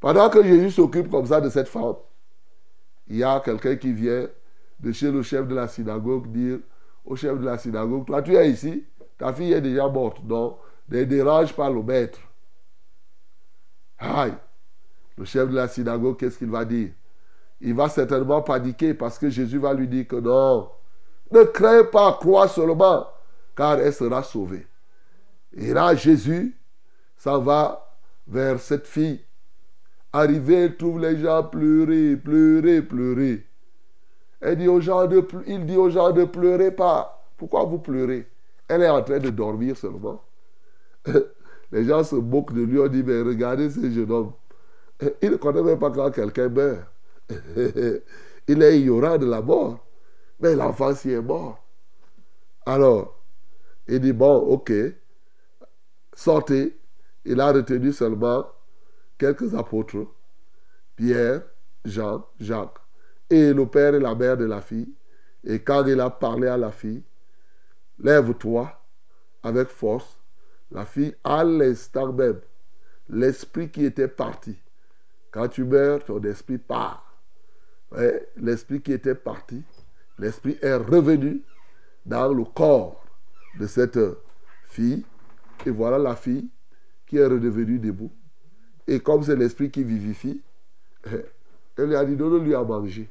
Pendant 0.00 0.28
que 0.30 0.42
Jésus 0.42 0.70
s'occupe 0.70 1.10
comme 1.10 1.26
ça 1.26 1.40
de 1.40 1.48
cette 1.48 1.68
femme, 1.68 1.96
il 3.08 3.16
y 3.16 3.24
a 3.24 3.40
quelqu'un 3.40 3.76
qui 3.76 3.92
vient 3.92 4.28
de 4.80 4.92
chez 4.92 5.10
le 5.10 5.22
chef 5.22 5.46
de 5.48 5.54
la 5.54 5.66
synagogue 5.66 6.30
dire 6.30 6.58
au 7.04 7.16
chef 7.16 7.38
de 7.38 7.44
la 7.44 7.58
synagogue, 7.58 8.06
toi 8.06 8.22
tu 8.22 8.36
es 8.36 8.50
ici, 8.50 8.84
ta 9.16 9.32
fille 9.32 9.52
est 9.52 9.60
déjà 9.60 9.88
morte, 9.88 10.24
donc 10.24 10.58
ne 10.88 11.04
dérange 11.04 11.54
pas 11.54 11.70
le 11.70 11.82
maître. 11.82 12.20
Aïe, 13.98 14.34
le 15.16 15.24
chef 15.24 15.48
de 15.48 15.54
la 15.54 15.68
synagogue, 15.68 16.16
qu'est-ce 16.18 16.38
qu'il 16.38 16.50
va 16.50 16.64
dire? 16.64 16.90
Il 17.60 17.74
va 17.74 17.88
certainement 17.88 18.42
paniquer 18.42 18.94
parce 18.94 19.18
que 19.18 19.28
Jésus 19.28 19.58
va 19.58 19.74
lui 19.74 19.88
dire 19.88 20.06
que 20.06 20.16
non, 20.16 20.70
ne 21.32 21.42
crains 21.44 21.84
pas, 21.84 22.12
crois 22.20 22.48
seulement, 22.48 23.06
car 23.56 23.78
elle 23.78 23.92
sera 23.92 24.22
sauvée. 24.22 24.66
Et 25.52 25.72
là, 25.72 25.94
Jésus 25.94 26.56
s'en 27.16 27.40
va 27.40 27.96
vers 28.26 28.60
cette 28.60 28.86
fille. 28.86 29.20
Arrivé, 30.12 30.66
il 30.66 30.76
trouve 30.76 31.00
les 31.00 31.18
gens 31.18 31.42
pleurer, 31.42 32.16
pleurer, 32.16 32.82
pleurer. 32.82 33.46
Elle 34.40 34.58
dit 34.58 34.68
aux 34.68 34.80
gens 34.80 35.06
de, 35.06 35.26
il 35.46 35.66
dit 35.66 35.76
aux 35.76 35.90
gens 35.90 36.12
de 36.12 36.24
pleurer 36.24 36.70
pas. 36.70 37.26
Pourquoi 37.36 37.64
vous 37.64 37.78
pleurez? 37.78 38.28
Elle 38.68 38.82
est 38.82 38.88
en 38.88 39.02
train 39.02 39.18
de 39.18 39.30
dormir 39.30 39.76
seulement. 39.76 40.22
Les 41.72 41.84
gens 41.84 42.02
se 42.04 42.16
moquent 42.16 42.54
de 42.54 42.62
lui. 42.62 42.78
On 42.78 42.88
dit, 42.88 43.02
mais 43.02 43.20
regardez 43.20 43.70
ce 43.70 43.90
jeune 43.90 44.10
homme. 44.10 44.32
Il 45.22 45.30
ne 45.30 45.36
connaît 45.36 45.62
même 45.62 45.78
pas 45.78 45.90
quand 45.90 46.10
quelqu'un 46.10 46.48
meurt. 46.48 46.86
Il 48.48 48.62
est 48.62 48.80
ignorant 48.80 49.18
de 49.18 49.26
la 49.26 49.42
mort. 49.42 49.86
Mais 50.40 50.54
l'enfant 50.54 50.94
s'y 50.94 51.10
est 51.10 51.20
mort. 51.20 51.62
Alors, 52.64 53.18
il 53.86 54.00
dit, 54.00 54.12
bon, 54.12 54.36
ok, 54.36 54.72
sortez. 56.14 56.78
Il 57.24 57.40
a 57.40 57.52
retenu 57.52 57.92
seulement 57.92 58.46
quelques 59.18 59.54
apôtres. 59.54 60.06
Pierre, 60.96 61.42
Jean, 61.84 62.26
Jacques 62.38 62.78
et 63.30 63.52
le 63.52 63.66
père 63.66 63.94
et 63.94 64.00
la 64.00 64.14
mère 64.14 64.36
de 64.36 64.44
la 64.44 64.60
fille. 64.60 64.92
Et 65.44 65.60
quand 65.60 65.86
il 65.86 66.00
a 66.00 66.10
parlé 66.10 66.48
à 66.48 66.56
la 66.56 66.72
fille, 66.72 67.02
lève-toi 67.98 68.72
avec 69.42 69.68
force. 69.68 70.17
La 70.70 70.84
fille, 70.84 71.14
à 71.24 71.44
l'instant 71.44 72.12
même, 72.12 72.40
l'esprit 73.08 73.70
qui 73.70 73.84
était 73.84 74.08
parti. 74.08 74.56
Quand 75.30 75.48
tu 75.48 75.64
meurs, 75.64 76.04
ton 76.04 76.20
esprit 76.22 76.58
part. 76.58 77.04
L'esprit 78.36 78.82
qui 78.82 78.92
était 78.92 79.14
parti, 79.14 79.62
l'esprit 80.18 80.58
est 80.60 80.74
revenu 80.74 81.42
dans 82.04 82.32
le 82.32 82.44
corps 82.44 83.02
de 83.58 83.66
cette 83.66 83.98
fille. 84.64 85.04
Et 85.64 85.70
voilà 85.70 85.98
la 85.98 86.14
fille 86.16 86.48
qui 87.06 87.16
est 87.16 87.26
redevenue 87.26 87.78
debout. 87.78 88.12
Et 88.86 89.00
comme 89.00 89.22
c'est 89.22 89.36
l'esprit 89.36 89.70
qui 89.70 89.84
vivifie, 89.84 90.42
elle 91.04 91.86
lui 91.86 91.96
a 91.96 92.04
dit, 92.04 92.16
donne-lui 92.16 92.54
à 92.54 92.62
manger. 92.62 93.08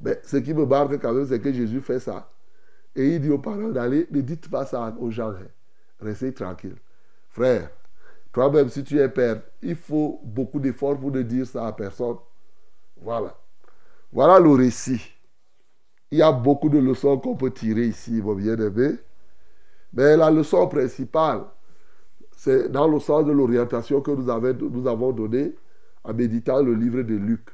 Mais 0.00 0.20
ce 0.24 0.36
qui 0.36 0.54
me 0.54 0.64
marque 0.64 1.00
quand 1.00 1.12
même, 1.12 1.26
c'est 1.26 1.40
que 1.40 1.52
Jésus 1.52 1.80
fait 1.80 1.98
ça. 1.98 2.30
Et 2.94 3.14
il 3.14 3.20
dit 3.20 3.30
aux 3.30 3.38
parents 3.38 3.68
d'aller, 3.68 4.06
ne 4.10 4.20
dites 4.20 4.48
pas 4.48 4.66
ça 4.66 4.94
aux 4.98 5.10
gens. 5.10 5.34
Restez 6.00 6.32
tranquille. 6.32 6.76
Frère, 7.30 7.70
toi-même, 8.32 8.68
si 8.68 8.84
tu 8.84 8.98
es 8.98 9.08
père, 9.08 9.42
il 9.62 9.76
faut 9.76 10.20
beaucoup 10.24 10.60
d'efforts 10.60 10.98
pour 10.98 11.10
ne 11.10 11.22
dire 11.22 11.46
ça 11.46 11.66
à 11.66 11.72
personne. 11.72 12.16
Voilà. 13.00 13.36
Voilà 14.12 14.38
le 14.38 14.50
récit. 14.50 15.02
Il 16.10 16.18
y 16.18 16.22
a 16.22 16.32
beaucoup 16.32 16.68
de 16.68 16.78
leçons 16.78 17.18
qu'on 17.18 17.36
peut 17.36 17.50
tirer 17.50 17.86
ici, 17.86 18.22
mon 18.22 18.34
bien-aimé. 18.34 18.96
Mais 19.92 20.16
la 20.16 20.30
leçon 20.30 20.66
principale, 20.68 21.44
c'est 22.36 22.70
dans 22.70 22.88
le 22.88 23.00
sens 23.00 23.24
de 23.24 23.32
l'orientation 23.32 24.00
que 24.00 24.10
nous, 24.10 24.70
nous 24.70 24.86
avons 24.86 25.12
donnée 25.12 25.54
en 26.04 26.14
méditant 26.14 26.62
le 26.62 26.74
livre 26.74 27.02
de 27.02 27.14
Luc. 27.14 27.48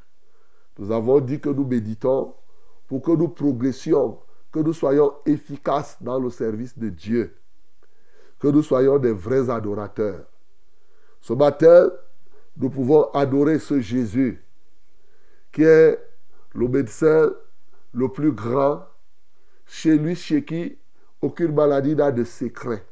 Nous 0.79 0.93
avons 0.93 1.21
dit 1.21 1.41
que 1.41 1.49
nous 1.49 1.67
méditons 1.67 2.35
pour 2.87 3.03
que 3.03 3.13
nous 3.13 3.29
progressions, 3.29 4.19
que 4.53 4.61
nous 4.61 4.73
soyons 4.73 5.13
efficaces 5.27 5.97
dans 6.01 6.19
le 6.19 6.31
service 6.31 6.79
de 6.79 6.89
Dieu, 6.89 7.35
que 8.39 8.49
nous 8.49 8.63
soyons 8.63 8.99
des 8.99 9.13
vrais 9.13 9.51
adorateurs. 9.51 10.25
Ce 11.21 11.33
matin, 11.33 11.91
nous 12.57 12.71
pouvons 12.71 13.11
adorer 13.13 13.59
ce 13.59 13.81
Jésus 13.81 14.43
qui 15.53 15.63
est 15.63 15.99
le 16.55 16.69
médecin 16.69 17.33
le 17.93 18.09
plus 18.09 18.33
grand, 18.33 18.85
chez 19.67 19.97
lui, 19.97 20.17
chez 20.17 20.45
qui 20.45 20.77
aucune 21.23 21.55
maladie 21.55 21.95
n'a 21.95 22.13
de 22.13 22.25
secret. 22.25 22.85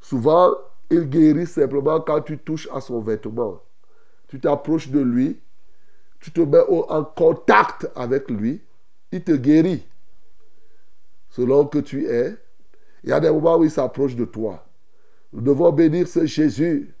Souvent, 0.00 0.54
il 0.90 1.08
guérit 1.08 1.46
simplement 1.46 2.00
quand 2.00 2.20
tu 2.20 2.38
touches 2.38 2.68
à 2.72 2.80
son 2.80 3.00
vêtement. 3.00 3.60
Tu 4.28 4.38
t'approches 4.38 4.88
de 4.90 5.00
lui 5.00 5.40
tu 6.24 6.30
te 6.30 6.40
mets 6.40 6.64
en 6.88 7.04
contact 7.04 7.86
avec 7.94 8.30
lui, 8.30 8.62
il 9.12 9.22
te 9.22 9.32
guérit 9.32 9.86
selon 11.28 11.66
que 11.66 11.80
tu 11.80 12.06
es. 12.06 12.34
Il 13.04 13.10
y 13.10 13.12
a 13.12 13.20
des 13.20 13.30
moments 13.30 13.58
où 13.58 13.64
il 13.64 13.70
s'approche 13.70 14.16
de 14.16 14.24
toi. 14.24 14.64
Nous 15.32 15.42
devons 15.42 15.70
bénir 15.70 16.08
ce 16.08 16.24
Jésus 16.24 16.94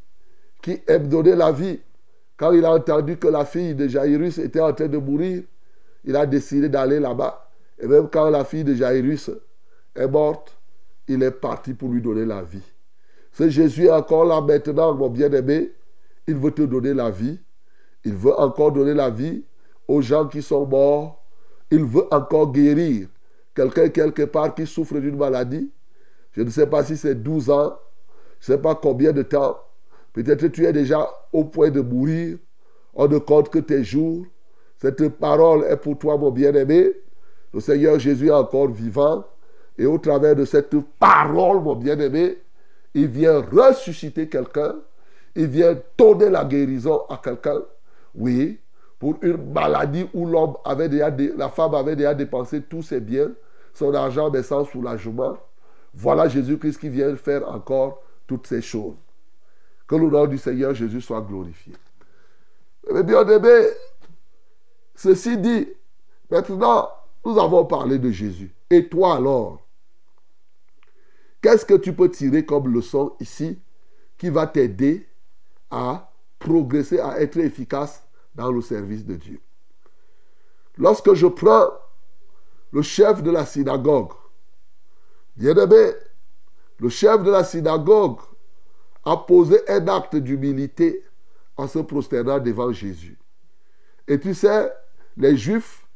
qui 0.62 0.78
aime 0.86 1.08
donner 1.08 1.34
la 1.34 1.50
vie. 1.50 1.80
Quand 2.36 2.52
il 2.52 2.64
a 2.64 2.74
entendu 2.74 3.16
que 3.16 3.28
la 3.28 3.46
fille 3.46 3.74
de 3.74 3.88
Jairus 3.88 4.38
était 4.38 4.60
en 4.60 4.72
train 4.74 4.88
de 4.88 4.98
mourir, 4.98 5.44
il 6.04 6.14
a 6.14 6.26
décidé 6.26 6.68
d'aller 6.68 7.00
là-bas. 7.00 7.50
Et 7.78 7.86
même 7.86 8.08
quand 8.10 8.28
la 8.28 8.44
fille 8.44 8.64
de 8.64 8.74
Jairus 8.74 9.30
est 9.96 10.06
morte, 10.06 10.54
il 11.08 11.22
est 11.22 11.30
parti 11.30 11.72
pour 11.72 11.88
lui 11.88 12.02
donner 12.02 12.26
la 12.26 12.42
vie. 12.42 12.62
Ce 13.32 13.48
Jésus 13.48 13.86
est 13.86 13.90
encore 13.90 14.26
là 14.26 14.42
maintenant, 14.42 14.94
mon 14.94 15.08
bien-aimé. 15.08 15.72
Il 16.26 16.36
veut 16.36 16.50
te 16.50 16.62
donner 16.62 16.92
la 16.92 17.10
vie. 17.10 17.38
Il 18.04 18.14
veut 18.14 18.38
encore 18.38 18.72
donner 18.72 18.94
la 18.94 19.08
vie 19.08 19.44
aux 19.88 20.02
gens 20.02 20.26
qui 20.26 20.42
sont 20.42 20.66
morts. 20.66 21.24
Il 21.70 21.84
veut 21.84 22.06
encore 22.12 22.52
guérir 22.52 23.08
quelqu'un 23.54 23.88
quelque 23.88 24.24
part 24.24 24.54
qui 24.54 24.66
souffre 24.66 24.98
d'une 24.98 25.16
maladie. 25.16 25.70
Je 26.36 26.42
ne 26.42 26.50
sais 26.50 26.66
pas 26.66 26.84
si 26.84 26.96
c'est 26.96 27.14
12 27.14 27.50
ans, 27.50 27.78
je 28.40 28.52
ne 28.52 28.56
sais 28.56 28.62
pas 28.62 28.74
combien 28.74 29.12
de 29.12 29.22
temps. 29.22 29.58
Peut-être 30.12 30.48
tu 30.48 30.66
es 30.66 30.72
déjà 30.72 31.08
au 31.32 31.44
point 31.44 31.70
de 31.70 31.80
mourir. 31.80 32.38
On 32.94 33.08
ne 33.08 33.18
compte 33.18 33.50
que 33.50 33.58
tes 33.58 33.82
jours. 33.82 34.24
Cette 34.78 35.08
parole 35.08 35.64
est 35.64 35.76
pour 35.76 35.98
toi, 35.98 36.16
mon 36.16 36.30
bien-aimé. 36.30 36.92
le 37.52 37.60
Seigneur 37.60 37.98
Jésus 37.98 38.28
est 38.28 38.32
encore 38.32 38.68
vivant. 38.68 39.24
Et 39.76 39.86
au 39.86 39.98
travers 39.98 40.36
de 40.36 40.44
cette 40.44 40.74
parole, 40.98 41.60
mon 41.62 41.74
bien-aimé, 41.74 42.38
il 42.94 43.08
vient 43.08 43.40
ressusciter 43.40 44.28
quelqu'un. 44.28 44.76
Il 45.34 45.46
vient 45.46 45.76
donner 45.98 46.30
la 46.30 46.44
guérison 46.44 47.02
à 47.08 47.20
quelqu'un. 47.22 47.60
Oui, 48.14 48.60
pour 49.00 49.16
une 49.22 49.52
maladie 49.52 50.06
où 50.14 50.26
l'homme 50.26 50.54
avait 50.64 50.88
déjà, 50.88 51.10
la 51.36 51.48
femme 51.48 51.74
avait 51.74 51.96
déjà 51.96 52.14
dépensé 52.14 52.62
tous 52.62 52.82
ses 52.82 53.00
biens, 53.00 53.32
son 53.72 53.92
argent, 53.94 54.30
mais 54.30 54.44
sans 54.44 54.64
soulagement. 54.64 55.36
Voilà 55.94 56.28
Jésus-Christ 56.28 56.78
qui 56.78 56.88
vient 56.88 57.16
faire 57.16 57.48
encore 57.48 58.02
toutes 58.26 58.46
ces 58.46 58.62
choses. 58.62 58.96
Que 59.86 59.94
le 59.96 60.08
nom 60.08 60.26
du 60.26 60.38
Seigneur 60.38 60.74
Jésus 60.74 61.00
soit 61.00 61.20
glorifié. 61.20 61.74
Mais 62.92 63.02
bien 63.02 63.26
aimé, 63.28 63.68
ceci 64.94 65.38
dit, 65.38 65.68
maintenant, 66.30 66.88
nous 67.24 67.38
avons 67.38 67.64
parlé 67.64 67.98
de 67.98 68.10
Jésus. 68.10 68.54
Et 68.70 68.88
toi 68.88 69.16
alors 69.16 69.60
Qu'est-ce 71.40 71.66
que 71.66 71.74
tu 71.74 71.92
peux 71.92 72.10
tirer 72.10 72.46
comme 72.46 72.72
leçon 72.72 73.14
ici 73.20 73.60
qui 74.16 74.30
va 74.30 74.46
t'aider 74.46 75.06
à 75.70 76.10
progresser, 76.38 76.98
à 76.98 77.20
être 77.20 77.36
efficace 77.38 78.02
dans 78.34 78.50
le 78.50 78.62
service 78.62 79.04
de 79.04 79.14
Dieu? 79.14 79.40
Lorsque 80.78 81.12
je 81.12 81.26
prends 81.26 81.68
le 82.72 82.80
chef 82.82 83.22
de 83.22 83.30
la 83.30 83.44
synagogue, 83.44 84.12
bien 85.36 85.54
aimé, 85.56 85.92
le 86.78 86.88
chef 86.88 87.22
de 87.22 87.30
la 87.30 87.44
synagogue 87.44 88.18
a 89.04 89.16
posé 89.16 89.60
un 89.68 89.86
acte 89.88 90.16
d'humilité 90.16 91.04
en 91.56 91.68
se 91.68 91.78
prosternant 91.78 92.38
devant 92.38 92.72
Jésus. 92.72 93.18
Et 94.08 94.18
tu 94.18 94.34
sais, 94.34 94.72
les 95.16 95.36
Juifs 95.36 95.86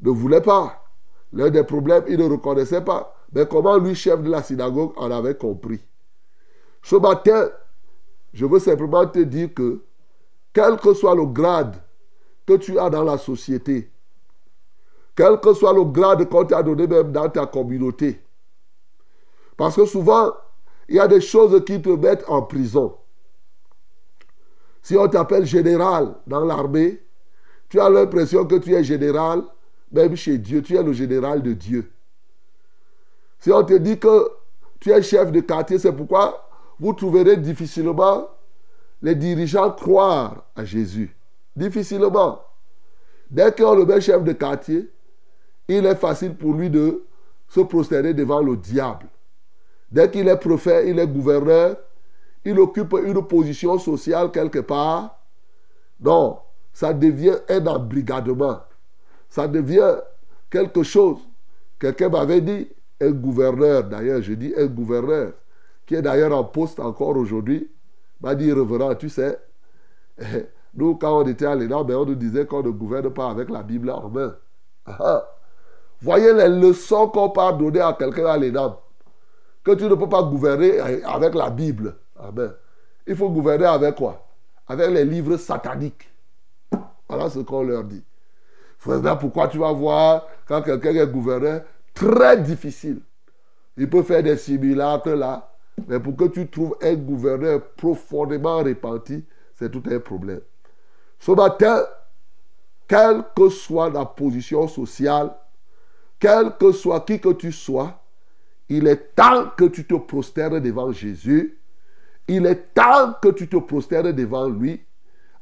ne 0.00 0.10
voulaient 0.10 0.42
pas. 0.42 0.84
L'un 1.32 1.50
des 1.50 1.64
problèmes, 1.64 2.04
ils 2.08 2.18
ne 2.18 2.28
reconnaissaient 2.28 2.84
pas. 2.84 3.16
Mais 3.32 3.46
comment 3.46 3.78
lui, 3.78 3.94
chef 3.94 4.22
de 4.22 4.30
la 4.30 4.42
synagogue, 4.42 4.92
en 4.96 5.10
avait 5.10 5.36
compris? 5.36 5.80
Ce 6.82 6.96
matin, 6.96 7.50
je 8.32 8.44
veux 8.44 8.58
simplement 8.58 9.06
te 9.06 9.20
dire 9.20 9.52
que, 9.54 9.82
quel 10.52 10.76
que 10.76 10.92
soit 10.92 11.14
le 11.14 11.26
grade 11.26 11.76
que 12.46 12.54
tu 12.54 12.78
as 12.78 12.90
dans 12.90 13.04
la 13.04 13.16
société, 13.16 13.90
quel 15.16 15.40
que 15.40 15.54
soit 15.54 15.72
le 15.72 15.84
grade 15.84 16.28
qu'on 16.28 16.44
t'a 16.44 16.62
donné 16.62 16.86
même 16.86 17.12
dans 17.12 17.28
ta 17.28 17.46
communauté, 17.46 18.20
parce 19.56 19.76
que 19.76 19.84
souvent, 19.84 20.32
il 20.88 20.96
y 20.96 21.00
a 21.00 21.08
des 21.08 21.20
choses 21.20 21.64
qui 21.64 21.80
te 21.80 21.90
mettent 21.90 22.24
en 22.28 22.42
prison. 22.42 22.96
Si 24.82 24.96
on 24.96 25.08
t'appelle 25.08 25.46
général 25.46 26.14
dans 26.26 26.44
l'armée, 26.44 27.02
tu 27.68 27.80
as 27.80 27.88
l'impression 27.88 28.44
que 28.44 28.56
tu 28.56 28.74
es 28.74 28.82
général, 28.84 29.42
même 29.92 30.16
chez 30.16 30.38
Dieu, 30.38 30.62
tu 30.62 30.76
es 30.76 30.82
le 30.82 30.92
général 30.92 31.42
de 31.42 31.52
Dieu. 31.52 31.90
Si 33.38 33.50
on 33.50 33.62
te 33.64 33.74
dit 33.74 33.98
que 33.98 34.30
tu 34.80 34.90
es 34.90 35.02
chef 35.02 35.30
de 35.32 35.40
quartier, 35.40 35.78
c'est 35.78 35.92
pourquoi 35.92 36.48
vous 36.78 36.92
trouverez 36.92 37.36
difficilement 37.36 38.28
les 39.00 39.14
dirigeants 39.14 39.70
croire 39.70 40.44
à 40.54 40.64
Jésus. 40.64 41.14
Difficilement. 41.54 42.40
Dès 43.30 43.52
qu'on 43.52 43.74
le 43.74 43.84
met 43.84 44.00
chef 44.00 44.22
de 44.22 44.32
quartier, 44.32 44.90
il 45.68 45.86
est 45.86 45.96
facile 45.96 46.34
pour 46.34 46.54
lui 46.54 46.70
de 46.70 47.04
se 47.48 47.60
prosterner 47.60 48.14
devant 48.14 48.40
le 48.40 48.56
diable. 48.56 49.06
Dès 49.92 50.10
qu'il 50.10 50.26
est 50.26 50.38
prophète, 50.38 50.86
il 50.88 50.98
est 50.98 51.06
gouverneur, 51.06 51.76
il 52.46 52.58
occupe 52.58 52.94
une 53.04 53.22
position 53.26 53.78
sociale 53.78 54.30
quelque 54.30 54.60
part. 54.60 55.20
Non, 56.00 56.38
ça 56.72 56.94
devient 56.94 57.36
un 57.50 57.66
embrigadement. 57.66 58.60
Ça 59.28 59.46
devient 59.46 59.96
quelque 60.50 60.82
chose. 60.82 61.18
Quelqu'un 61.78 62.08
m'avait 62.08 62.40
dit, 62.40 62.68
un 63.02 63.10
gouverneur, 63.10 63.84
d'ailleurs, 63.84 64.22
je 64.22 64.32
dis 64.32 64.54
un 64.56 64.66
gouverneur, 64.66 65.34
qui 65.84 65.94
est 65.94 66.02
d'ailleurs 66.02 66.34
en 66.34 66.44
poste 66.44 66.80
encore 66.80 67.16
aujourd'hui, 67.16 67.70
m'a 68.22 68.34
dit, 68.34 68.50
reverend, 68.50 68.94
tu 68.94 69.10
sais, 69.10 69.38
nous, 70.74 70.94
quand 70.94 71.22
on 71.22 71.26
était 71.26 71.46
à 71.46 71.54
l'ENAM, 71.54 71.86
ben, 71.86 71.96
on 71.96 72.06
nous 72.06 72.14
disait 72.14 72.46
qu'on 72.46 72.62
ne 72.62 72.70
gouverne 72.70 73.10
pas 73.10 73.28
avec 73.28 73.50
la 73.50 73.62
Bible 73.62 73.90
en 73.90 74.08
main. 74.08 74.34
Ah, 74.86 74.96
ah. 75.00 75.28
Voyez 76.00 76.32
les 76.32 76.48
leçons 76.48 77.08
qu'on 77.08 77.28
peut 77.28 77.40
donner 77.58 77.80
à 77.80 77.92
quelqu'un 77.92 78.26
à 78.26 78.38
l'ENAM 78.38 78.72
que 79.64 79.72
tu 79.72 79.84
ne 79.84 79.94
peux 79.94 80.08
pas 80.08 80.22
gouverner 80.22 80.78
avec 80.80 81.34
la 81.34 81.50
Bible. 81.50 81.96
Amen. 82.18 82.52
Il 83.06 83.16
faut 83.16 83.30
gouverner 83.30 83.66
avec 83.66 83.96
quoi? 83.96 84.26
Avec 84.68 84.90
les 84.90 85.04
livres 85.04 85.36
sataniques. 85.36 86.08
Voilà 87.08 87.28
ce 87.30 87.40
qu'on 87.40 87.62
leur 87.62 87.84
dit. 87.84 88.02
Frère, 88.78 89.18
pourquoi 89.18 89.48
tu 89.48 89.58
vas 89.58 89.72
voir 89.72 90.26
quand 90.46 90.62
quelqu'un 90.62 90.94
est 90.94 91.06
gouverneur? 91.06 91.62
Très 91.94 92.40
difficile. 92.40 93.00
Il 93.76 93.88
peut 93.88 94.02
faire 94.02 94.22
des 94.22 94.36
simulacres 94.36 95.10
là, 95.10 95.50
mais 95.86 96.00
pour 96.00 96.16
que 96.16 96.24
tu 96.24 96.48
trouves 96.48 96.76
un 96.82 96.94
gouverneur 96.94 97.62
profondément 97.76 98.58
repenti, 98.58 99.24
c'est 99.54 99.70
tout 99.70 99.82
un 99.90 99.98
problème. 99.98 100.40
Ce 101.18 101.30
matin, 101.32 101.84
quelle 102.88 103.22
que 103.36 103.48
soit 103.48 103.88
la 103.90 104.04
position 104.04 104.66
sociale, 104.68 105.32
quel 106.18 106.56
que 106.58 106.72
soit 106.72 107.00
qui 107.00 107.20
que 107.20 107.32
tu 107.32 107.52
sois, 107.52 108.01
il 108.72 108.86
est 108.86 109.14
temps 109.14 109.50
que 109.54 109.66
tu 109.66 109.84
te 109.84 109.94
prosternes 109.94 110.58
devant 110.58 110.92
Jésus. 110.92 111.58
Il 112.26 112.46
est 112.46 112.72
temps 112.72 113.12
que 113.20 113.28
tu 113.28 113.46
te 113.46 113.58
prosternes 113.58 114.12
devant 114.12 114.48
lui 114.48 114.82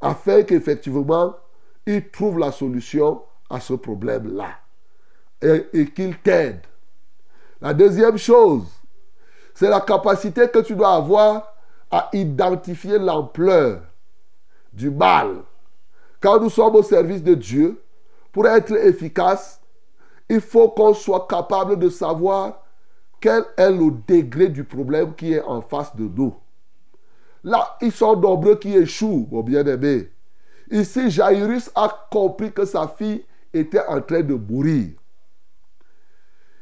afin 0.00 0.42
qu'effectivement, 0.42 1.36
il 1.86 2.10
trouve 2.10 2.40
la 2.40 2.50
solution 2.50 3.22
à 3.48 3.60
ce 3.60 3.74
problème-là 3.74 4.58
et, 5.42 5.86
qu'il 5.94 6.18
t'aide. 6.18 6.62
La 7.60 7.72
deuxième 7.72 8.18
chose, 8.18 8.64
c'est 9.54 9.70
la 9.70 9.80
capacité 9.80 10.48
que 10.48 10.58
tu 10.58 10.74
dois 10.74 10.94
avoir 10.94 11.54
à 11.88 12.08
identifier 12.12 12.98
l'ampleur 12.98 13.82
du 14.72 14.90
mal. 14.90 15.36
Quand 16.20 16.40
nous 16.40 16.50
sommes 16.50 16.74
au 16.74 16.82
service 16.82 17.22
de 17.22 17.34
Dieu, 17.34 17.80
pour 18.32 18.48
être 18.48 18.72
efficace, 18.72 19.60
il 20.28 20.40
faut 20.40 20.70
qu'on 20.70 20.94
soit 20.94 21.28
capable 21.28 21.78
de 21.78 21.88
savoir 21.88 22.64
quel 23.20 23.44
est 23.56 23.70
le 23.70 23.90
degré 24.08 24.48
du 24.48 24.64
problème 24.64 25.14
qui 25.14 25.34
est 25.34 25.42
en 25.42 25.60
face 25.60 25.94
de 25.94 26.04
nous? 26.04 26.34
Là, 27.44 27.76
ils 27.80 27.92
sont 27.92 28.16
nombreux 28.16 28.56
qui 28.56 28.76
échouent, 28.76 29.28
mon 29.30 29.42
bien-aimé. 29.42 30.10
Ici, 30.70 31.10
Jairus 31.10 31.70
a 31.74 32.08
compris 32.10 32.52
que 32.52 32.64
sa 32.64 32.88
fille 32.88 33.24
était 33.52 33.84
en 33.86 34.00
train 34.00 34.22
de 34.22 34.34
mourir. 34.34 34.90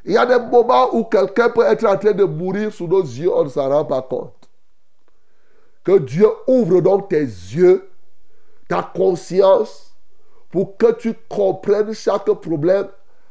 Il 0.05 0.13
y 0.13 0.17
a 0.17 0.25
des 0.25 0.39
moments 0.39 0.95
où 0.95 1.05
quelqu'un 1.05 1.51
peut 1.51 1.67
être 1.67 1.85
en 1.85 1.97
train 1.97 2.13
de 2.13 2.25
mourir 2.25 2.73
sous 2.73 2.87
nos 2.87 3.03
yeux, 3.03 3.33
on 3.33 3.45
ne 3.45 3.49
s'en 3.49 3.69
rend 3.69 3.85
pas 3.85 4.03
compte. 4.03 4.49
Que 5.85 5.99
Dieu 5.99 6.29
ouvre 6.47 6.81
donc 6.81 7.09
tes 7.09 7.21
yeux, 7.21 7.91
ta 8.69 8.83
conscience, 8.83 9.95
pour 10.51 10.77
que 10.77 10.93
tu 10.93 11.15
comprennes 11.29 11.93
chaque 11.93 12.31
problème 12.31 12.89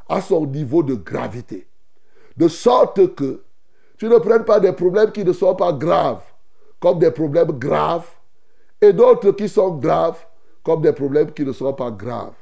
à 0.08 0.22
son 0.22 0.46
niveau 0.46 0.84
de 0.84 0.94
gravité. 0.94 1.68
De 2.38 2.48
sorte 2.48 3.16
que 3.16 3.42
tu 3.98 4.08
ne 4.08 4.18
prennes 4.18 4.46
pas 4.46 4.60
des 4.60 4.72
problèmes 4.72 5.12
qui 5.12 5.26
ne 5.26 5.34
sont 5.34 5.56
pas 5.56 5.74
graves 5.74 6.24
comme 6.80 7.00
des 7.00 7.12
problèmes 7.12 7.52
graves 7.52 8.08
et 8.80 8.94
d'autres 8.94 9.32
qui 9.32 9.50
sont 9.50 9.72
graves 9.76 10.24
comme 10.64 10.82
des 10.82 10.94
problèmes 10.94 11.32
qui 11.32 11.44
ne 11.44 11.52
sont 11.52 11.74
pas 11.74 11.90
graves. 11.90 12.36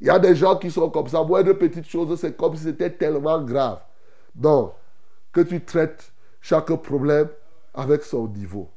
Il 0.00 0.08
y 0.08 0.10
a 0.10 0.18
des 0.18 0.34
gens 0.34 0.56
qui 0.56 0.70
sont 0.70 0.90
comme 0.90 1.06
ça. 1.06 1.24
de 1.24 1.52
petites 1.52 1.88
choses, 1.88 2.18
c'est 2.20 2.36
comme 2.36 2.56
si 2.56 2.64
c'était 2.64 2.90
tellement 2.90 3.40
grave. 3.40 3.80
Donc, 4.34 4.72
que 5.32 5.40
tu 5.40 5.60
traites 5.60 6.12
chaque 6.40 6.74
problème 6.82 7.28
avec 7.72 8.02
son 8.02 8.26
niveau. 8.28 8.68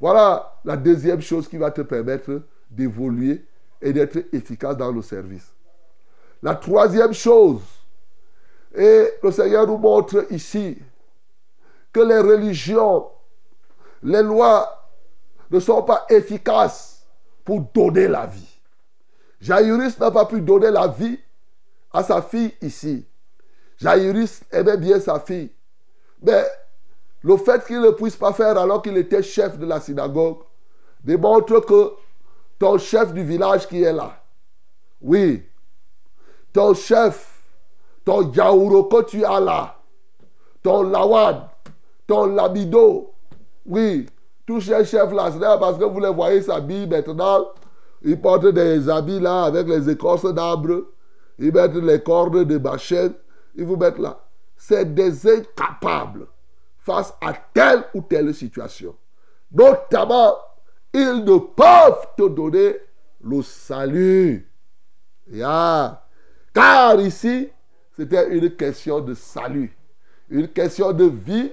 Voilà 0.00 0.58
la 0.64 0.76
deuxième 0.76 1.20
chose 1.20 1.48
qui 1.48 1.56
va 1.56 1.70
te 1.70 1.82
permettre 1.82 2.42
d'évoluer 2.70 3.44
et 3.80 3.92
d'être 3.92 4.18
efficace 4.32 4.76
dans 4.76 4.90
le 4.90 5.02
service. 5.02 5.52
La 6.42 6.54
troisième 6.54 7.12
chose, 7.12 7.60
et 8.78 9.10
le 9.20 9.32
Seigneur 9.32 9.66
nous 9.66 9.76
montre 9.76 10.26
ici 10.30 10.78
que 11.92 11.98
les 11.98 12.18
religions, 12.18 13.08
les 14.04 14.22
lois 14.22 14.88
ne 15.50 15.58
sont 15.58 15.82
pas 15.82 16.06
efficaces 16.08 17.04
pour 17.44 17.60
donner 17.60 18.06
la 18.06 18.26
vie. 18.26 18.60
Jairus 19.40 19.98
n'a 19.98 20.12
pas 20.12 20.26
pu 20.26 20.40
donner 20.40 20.70
la 20.70 20.86
vie 20.86 21.18
à 21.92 22.04
sa 22.04 22.22
fille 22.22 22.54
ici. 22.62 23.04
Jairus 23.78 24.42
aimait 24.52 24.76
bien 24.76 25.00
sa 25.00 25.18
fille. 25.18 25.50
Mais 26.22 26.44
le 27.22 27.36
fait 27.36 27.64
qu'il 27.66 27.80
ne 27.80 27.90
puisse 27.90 28.16
pas 28.16 28.32
faire 28.32 28.56
alors 28.56 28.80
qu'il 28.82 28.96
était 28.96 29.22
chef 29.24 29.58
de 29.58 29.66
la 29.66 29.80
synagogue 29.80 30.38
démontre 31.02 31.60
que 31.60 31.94
ton 32.60 32.78
chef 32.78 33.12
du 33.12 33.24
village 33.24 33.66
qui 33.66 33.82
est 33.82 33.92
là, 33.92 34.22
oui, 35.00 35.44
ton 36.52 36.74
chef 36.74 37.37
ton 38.08 38.32
yaouro 38.32 38.84
que 38.84 39.02
tu 39.04 39.22
as 39.22 39.38
là, 39.38 39.76
ton 40.62 40.84
lawad, 40.84 41.42
ton 42.06 42.34
labido, 42.34 43.12
oui, 43.66 44.06
tous 44.46 44.62
ces 44.62 44.82
chefs-là, 44.86 45.58
parce 45.58 45.76
que 45.76 45.84
vous 45.84 46.00
les 46.00 46.08
voyez 46.08 46.40
s'habiller 46.40 46.86
maintenant, 46.86 47.48
ils 48.00 48.18
portent 48.18 48.46
des 48.46 48.88
habits 48.88 49.20
là 49.20 49.42
avec 49.44 49.68
les 49.68 49.90
écorces 49.90 50.32
d'arbres. 50.32 50.84
ils 51.38 51.52
mettent 51.52 51.74
les 51.74 52.02
cordes 52.02 52.44
de 52.44 52.56
bachène, 52.56 53.12
ils 53.54 53.66
vous 53.66 53.76
mettent 53.76 53.98
là. 53.98 54.18
C'est 54.56 54.94
des 54.94 55.28
incapables 55.28 56.28
face 56.78 57.12
à 57.20 57.34
telle 57.52 57.84
ou 57.92 58.00
telle 58.00 58.34
situation. 58.34 58.96
Notamment, 59.52 60.32
ils 60.94 61.24
ne 61.26 61.36
peuvent 61.36 62.06
te 62.16 62.26
donner 62.26 62.74
le 63.22 63.42
salut. 63.42 64.50
Car 66.54 67.00
ici, 67.00 67.50
c'était 67.98 68.28
une 68.28 68.54
question 68.54 69.00
de 69.00 69.12
salut, 69.12 69.76
une 70.30 70.46
question 70.46 70.92
de 70.92 71.06
vie 71.06 71.50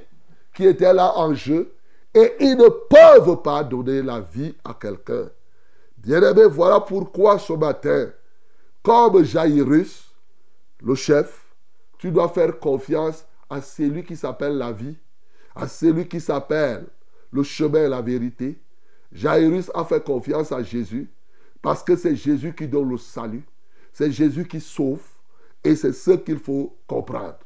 qui 0.53 0.67
était 0.67 0.93
là 0.93 1.17
en 1.17 1.33
jeu. 1.33 1.73
Et 2.13 2.33
ils 2.39 2.55
ne 2.55 2.69
peuvent 2.69 3.41
pas 3.41 3.63
donner 3.63 4.03
la 4.03 4.21
vie 4.21 4.55
à 4.63 4.73
quelqu'un. 4.73 5.29
Bien-aimé, 5.97 6.43
voilà 6.45 6.79
pourquoi 6.79 7.39
ce 7.39 7.51
matin, 7.53 8.11
comme 8.83 9.23
Jairus, 9.23 10.13
le 10.81 10.93
chef, 10.93 11.45
tu 11.97 12.11
dois 12.11 12.29
faire 12.29 12.59
confiance 12.59 13.25
à 13.49 13.59
celui 13.59 14.03
qui 14.03 14.15
s'appelle 14.15 14.55
la 14.57 14.71
vie, 14.71 14.95
à 15.55 15.67
celui 15.67 16.07
qui 16.07 16.21
s'appelle 16.21 16.85
le 17.31 17.41
chemin 17.41 17.85
et 17.85 17.89
la 17.89 18.01
vérité. 18.03 18.61
Jairus 19.11 19.71
a 19.73 19.83
fait 19.83 20.03
confiance 20.03 20.51
à 20.51 20.61
Jésus 20.61 21.09
parce 21.61 21.83
que 21.83 21.95
c'est 21.95 22.15
Jésus 22.15 22.53
qui 22.53 22.67
donne 22.67 22.89
le 22.89 22.97
salut. 22.97 23.43
C'est 23.91 24.11
Jésus 24.11 24.47
qui 24.47 24.61
sauve. 24.61 25.01
Et 25.65 25.75
c'est 25.75 25.93
ce 25.93 26.11
qu'il 26.11 26.37
faut 26.37 26.77
comprendre. 26.87 27.39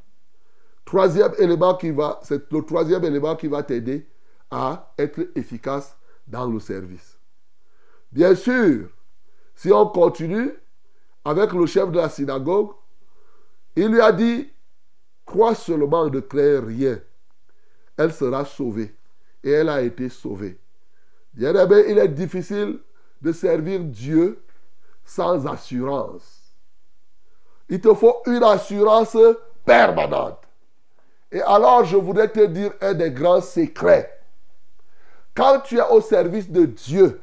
Troisième 0.84 1.34
élément 1.40 1.76
qui 1.76 1.90
va, 1.90 2.20
c'est 2.22 2.52
le 2.52 2.62
troisième 2.64 3.04
élément 3.06 3.36
qui 3.36 3.48
va 3.48 3.64
t'aider 3.64 4.08
à 4.52 4.94
être 4.98 5.30
efficace 5.36 5.96
dans 6.28 6.46
le 6.46 6.60
service. 6.60 7.18
Bien 8.12 8.36
sûr, 8.36 8.90
si 9.56 9.72
on 9.72 9.88
continue 9.88 10.52
avec 11.24 11.54
le 11.54 11.66
chef 11.66 11.92
de 11.92 11.98
la 11.98 12.10
synagogue, 12.10 12.72
il 13.76 13.88
lui 13.88 14.02
a 14.02 14.12
dit, 14.12 14.52
crois 15.26 15.56
seulement 15.56 16.10
ne 16.10 16.20
créer 16.20 16.60
rien. 16.60 17.00
Elle 17.96 18.14
sera 18.14 18.44
sauvée. 18.44 18.96
Et 19.44 19.52
elle 19.52 19.70
a 19.70 19.82
été 19.82 20.10
sauvée. 20.10 20.60
Bien 21.34 21.56
aimé, 21.56 21.86
il 21.88 21.98
est 21.98 22.10
difficile 22.10 22.80
de 23.22 23.32
servir 23.32 23.82
Dieu 23.82 24.44
sans 25.06 25.48
assurance. 25.48 26.39
Il 27.70 27.80
te 27.80 27.94
faut 27.94 28.18
une 28.26 28.44
assurance 28.44 29.16
permanente. 29.64 30.40
Et 31.32 31.42
alors, 31.42 31.86
je 31.86 31.96
voudrais 31.96 32.30
te 32.30 32.46
dire 32.46 32.72
un 32.82 32.94
des 32.94 33.12
grands 33.12 33.42
secrets. 33.42 34.20
Quand 35.36 35.60
tu 35.62 35.78
es 35.78 35.90
au 35.92 36.02
service 36.02 36.50
de 36.50 36.66
Dieu, 36.66 37.22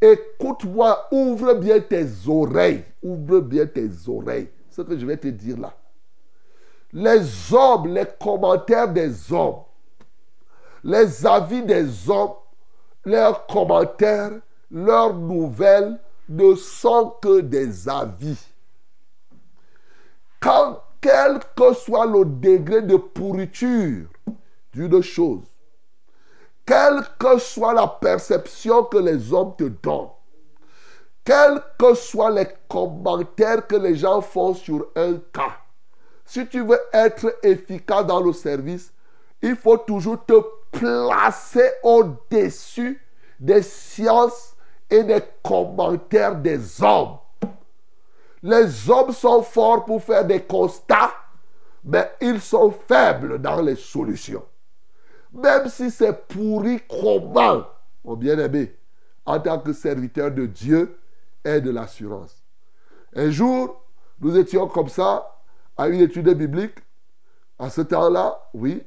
écoute-moi, 0.00 1.08
ouvre 1.10 1.54
bien 1.54 1.80
tes 1.80 2.06
oreilles. 2.28 2.84
Ouvre 3.02 3.40
bien 3.40 3.66
tes 3.66 3.90
oreilles. 4.06 4.48
Ce 4.70 4.82
que 4.82 4.96
je 4.96 5.04
vais 5.04 5.16
te 5.16 5.28
dire 5.28 5.58
là. 5.58 5.74
Les 6.92 7.52
hommes, 7.52 7.88
les 7.88 8.06
commentaires 8.20 8.88
des 8.88 9.32
hommes, 9.32 9.62
les 10.84 11.26
avis 11.26 11.62
des 11.62 12.08
hommes, 12.08 12.34
leurs 13.04 13.46
commentaires, 13.46 14.30
leurs 14.70 15.14
nouvelles 15.14 15.98
ne 16.28 16.54
sont 16.54 17.14
que 17.20 17.40
des 17.40 17.88
avis. 17.88 18.38
Quel 20.40 21.38
que 21.56 21.72
soit 21.74 22.06
le 22.06 22.24
degré 22.24 22.82
de 22.82 22.96
pourriture 22.96 24.06
d'une 24.72 25.02
chose, 25.02 25.46
quelle 26.64 27.02
que 27.18 27.38
soit 27.38 27.74
la 27.74 27.86
perception 27.86 28.84
que 28.84 28.98
les 28.98 29.32
hommes 29.32 29.54
te 29.56 29.64
donnent, 29.64 30.10
quels 31.24 31.62
que 31.78 31.94
soient 31.94 32.30
les 32.30 32.48
commentaires 32.68 33.66
que 33.66 33.76
les 33.76 33.96
gens 33.96 34.20
font 34.20 34.54
sur 34.54 34.88
un 34.96 35.14
cas, 35.32 35.56
si 36.24 36.46
tu 36.48 36.60
veux 36.64 36.80
être 36.92 37.36
efficace 37.42 38.06
dans 38.06 38.20
le 38.20 38.32
service, 38.32 38.92
il 39.42 39.54
faut 39.54 39.78
toujours 39.78 40.24
te 40.24 40.34
placer 40.72 41.70
au-dessus 41.82 43.00
des 43.38 43.62
sciences 43.62 44.56
et 44.90 45.04
des 45.04 45.22
commentaires 45.42 46.36
des 46.36 46.82
hommes. 46.82 47.18
Les 48.42 48.90
hommes 48.90 49.12
sont 49.12 49.42
forts 49.42 49.84
pour 49.84 50.02
faire 50.02 50.24
des 50.24 50.42
constats, 50.42 51.12
mais 51.84 52.10
ils 52.20 52.40
sont 52.40 52.70
faibles 52.70 53.40
dans 53.40 53.60
les 53.60 53.76
solutions. 53.76 54.44
Même 55.32 55.68
si 55.68 55.90
c'est 55.90 56.26
pourri, 56.28 56.80
comment, 56.88 57.66
mon 58.04 58.14
bien-aimé, 58.14 58.76
en 59.24 59.40
tant 59.40 59.58
que 59.58 59.72
serviteur 59.72 60.30
de 60.30 60.46
Dieu, 60.46 60.98
est 61.44 61.60
de 61.60 61.70
l'assurance. 61.70 62.42
Un 63.14 63.30
jour, 63.30 63.82
nous 64.20 64.36
étions 64.36 64.66
comme 64.68 64.88
ça 64.88 65.36
à 65.76 65.88
une 65.88 66.00
étude 66.00 66.28
biblique. 66.30 66.76
À 67.58 67.70
ce 67.70 67.80
temps-là, 67.80 68.38
oui. 68.54 68.82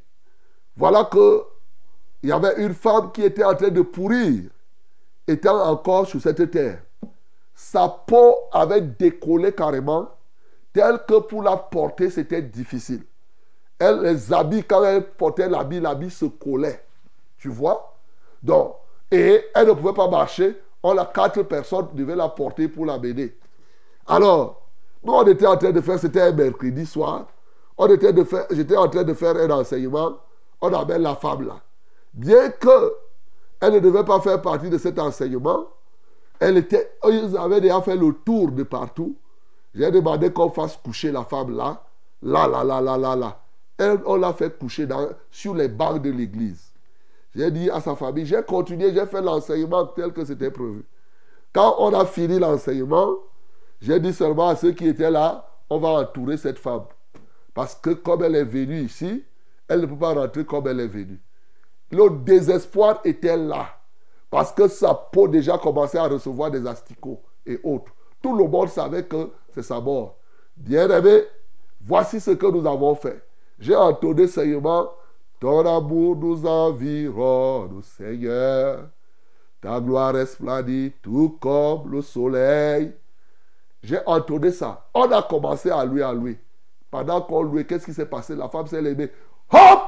Voilà 0.76 1.06
que 1.06 1.44
il 2.22 2.30
y 2.30 2.32
avait 2.32 2.62
une 2.62 2.74
femme 2.74 3.12
qui 3.12 3.24
était 3.24 3.44
en 3.44 3.56
train 3.56 3.70
de 3.70 3.82
pourrir, 3.82 4.50
étant 5.26 5.64
encore 5.64 6.06
sur 6.06 6.22
cette 6.22 6.52
terre. 6.52 6.82
Sa 7.62 7.90
peau 7.90 8.38
avait 8.54 8.80
décollé 8.80 9.52
carrément, 9.52 10.08
tel 10.72 10.98
que 11.06 11.20
pour 11.20 11.44
la 11.44 11.58
porter, 11.58 12.10
c'était 12.10 12.42
difficile. 12.42 13.04
Elle, 13.78 14.00
les 14.00 14.32
habits, 14.32 14.64
quand 14.64 14.82
elle 14.86 15.04
portait 15.04 15.50
l'habit, 15.50 15.82
l'habit 15.82 16.10
se 16.10 16.24
collait. 16.24 16.82
Tu 17.38 17.50
vois? 17.50 17.98
Donc, 18.42 18.76
et 19.12 19.46
elle 19.54 19.68
ne 19.68 19.74
pouvait 19.74 19.94
pas 19.94 20.08
marcher. 20.08 20.58
On 20.82 20.98
a 20.98 21.06
quatre 21.06 21.44
personnes 21.44 21.90
devaient 21.94 22.16
la 22.16 22.30
porter 22.30 22.70
pour 22.70 22.86
la 22.86 22.98
mener. 22.98 23.36
Alors, 24.08 24.62
nous, 25.04 25.12
on 25.12 25.28
était 25.28 25.46
en 25.46 25.58
train 25.58 25.72
de 25.72 25.82
faire, 25.82 26.00
c'était 26.00 26.22
un 26.22 26.32
mercredi 26.32 26.86
soir. 26.86 27.28
On 27.78 27.88
était 27.88 28.14
de 28.14 28.24
faire, 28.24 28.48
j'étais 28.52 28.78
en 28.78 28.88
train 28.88 29.04
de 29.04 29.14
faire 29.14 29.36
un 29.36 29.50
enseignement. 29.50 30.18
On 30.62 30.74
amène 30.74 31.02
la 31.02 31.16
femme 31.16 31.46
là. 31.46 31.60
Bien 32.14 32.52
que 32.52 32.94
elle 33.60 33.74
ne 33.74 33.80
devait 33.80 34.06
pas 34.06 34.22
faire 34.22 34.42
partie 34.42 34.70
de 34.70 34.78
cet 34.78 34.98
enseignement, 34.98 35.68
elle 36.40 36.58
était, 36.58 36.92
ils 37.08 37.38
avaient 37.38 37.62
déjà 37.62 37.82
fait 37.82 37.96
le 37.96 38.14
tour 38.14 38.52
de 38.52 38.64
partout. 38.64 39.16
J'ai 39.76 39.92
demandé 39.92 40.32
qu'on 40.32 40.50
fasse 40.50 40.78
coucher 40.78 41.12
la 41.12 41.24
femme 41.24 41.56
là, 41.56 41.84
là, 42.22 42.48
là, 42.48 42.64
là, 42.64 42.82
là, 42.82 42.98
là, 42.98 43.16
là. 43.16 43.42
Elle, 43.78 44.00
on 44.06 44.16
l'a 44.16 44.34
fait 44.34 44.58
coucher 44.58 44.88
sur 45.32 45.56
les 45.56 45.68
bancs 45.68 46.02
de 46.02 46.10
l'église. 46.10 46.74
J'ai 47.36 47.52
dit 47.52 47.70
à 47.70 47.80
sa 47.80 47.96
famille, 47.96 48.26
j'ai 48.26 48.42
continué, 48.44 48.94
j'ai 48.94 49.06
fait 49.06 49.22
l'enseignement 49.22 49.86
tel 49.86 50.12
que 50.12 50.26
c'était 50.26 50.52
prévu. 50.52 50.84
Quand 51.54 51.76
on 51.80 51.94
a 51.94 52.06
fini 52.06 52.40
l'enseignement, 52.40 53.14
j'ai 53.82 54.00
dit 54.00 54.14
seulement 54.14 54.50
à 54.50 54.56
ceux 54.56 54.72
qui 54.72 54.88
étaient 54.88 55.12
là, 55.12 55.48
on 55.70 55.78
va 55.80 55.90
entourer 55.90 56.38
cette 56.38 56.60
femme. 56.60 56.86
Parce 57.54 57.76
que 57.76 57.92
comme 57.92 58.24
elle 58.24 58.36
est 58.36 58.44
venue 58.44 58.82
ici, 58.82 59.24
elle 59.68 59.82
ne 59.82 59.86
peut 59.86 59.98
pas 59.98 60.14
rentrer 60.14 60.46
comme 60.46 60.68
elle 60.68 60.80
est 60.80 60.88
venue. 60.88 61.20
Le 61.92 62.10
désespoir 62.10 63.02
était 63.04 63.38
là. 63.38 63.79
Parce 64.30 64.52
que 64.52 64.68
sa 64.68 64.94
peau 64.94 65.28
déjà 65.28 65.58
commençait 65.58 65.98
à 65.98 66.08
recevoir 66.08 66.52
des 66.52 66.66
asticots 66.68 67.22
et 67.46 67.60
autres. 67.64 67.92
Tout 68.22 68.36
le 68.36 68.48
monde 68.48 68.70
savait 68.70 69.04
que 69.04 69.32
c'est 69.54 69.64
sa 69.64 69.80
mort. 69.80 70.18
Bien 70.56 70.90
aimé, 70.90 71.24
voici 71.82 72.20
ce 72.20 72.32
que 72.32 72.46
nous 72.46 72.68
avons 72.68 72.96
fait. 72.96 73.24
J'ai 73.60 73.76
entonné 73.76 74.28
seulement 74.28 74.90
Ton 75.40 75.66
amour 75.66 76.18
nous 76.18 76.46
environne, 76.46 77.82
Seigneur. 77.82 78.90
Ta 79.62 79.80
gloire 79.80 80.14
resplendit 80.14 80.94
tout 81.02 81.38
comme 81.42 81.92
le 81.92 82.02
soleil. 82.02 82.94
J'ai 83.82 84.00
entonné 84.06 84.52
ça. 84.52 84.90
On 84.94 85.10
a 85.12 85.24
commencé 85.24 85.70
à 85.70 85.84
louer, 85.86 86.04
à 86.04 86.14
louer. 86.14 86.40
Pendant 86.92 87.22
qu'on 87.22 87.44
louait, 87.44 87.66
qu'est-ce 87.66 87.86
qui 87.86 87.94
s'est 87.94 88.06
passé? 88.06 88.36
La 88.36 88.50
femme 88.50 88.68
s'est 88.68 88.82
levée. 88.82 89.12
Hop 89.52 89.80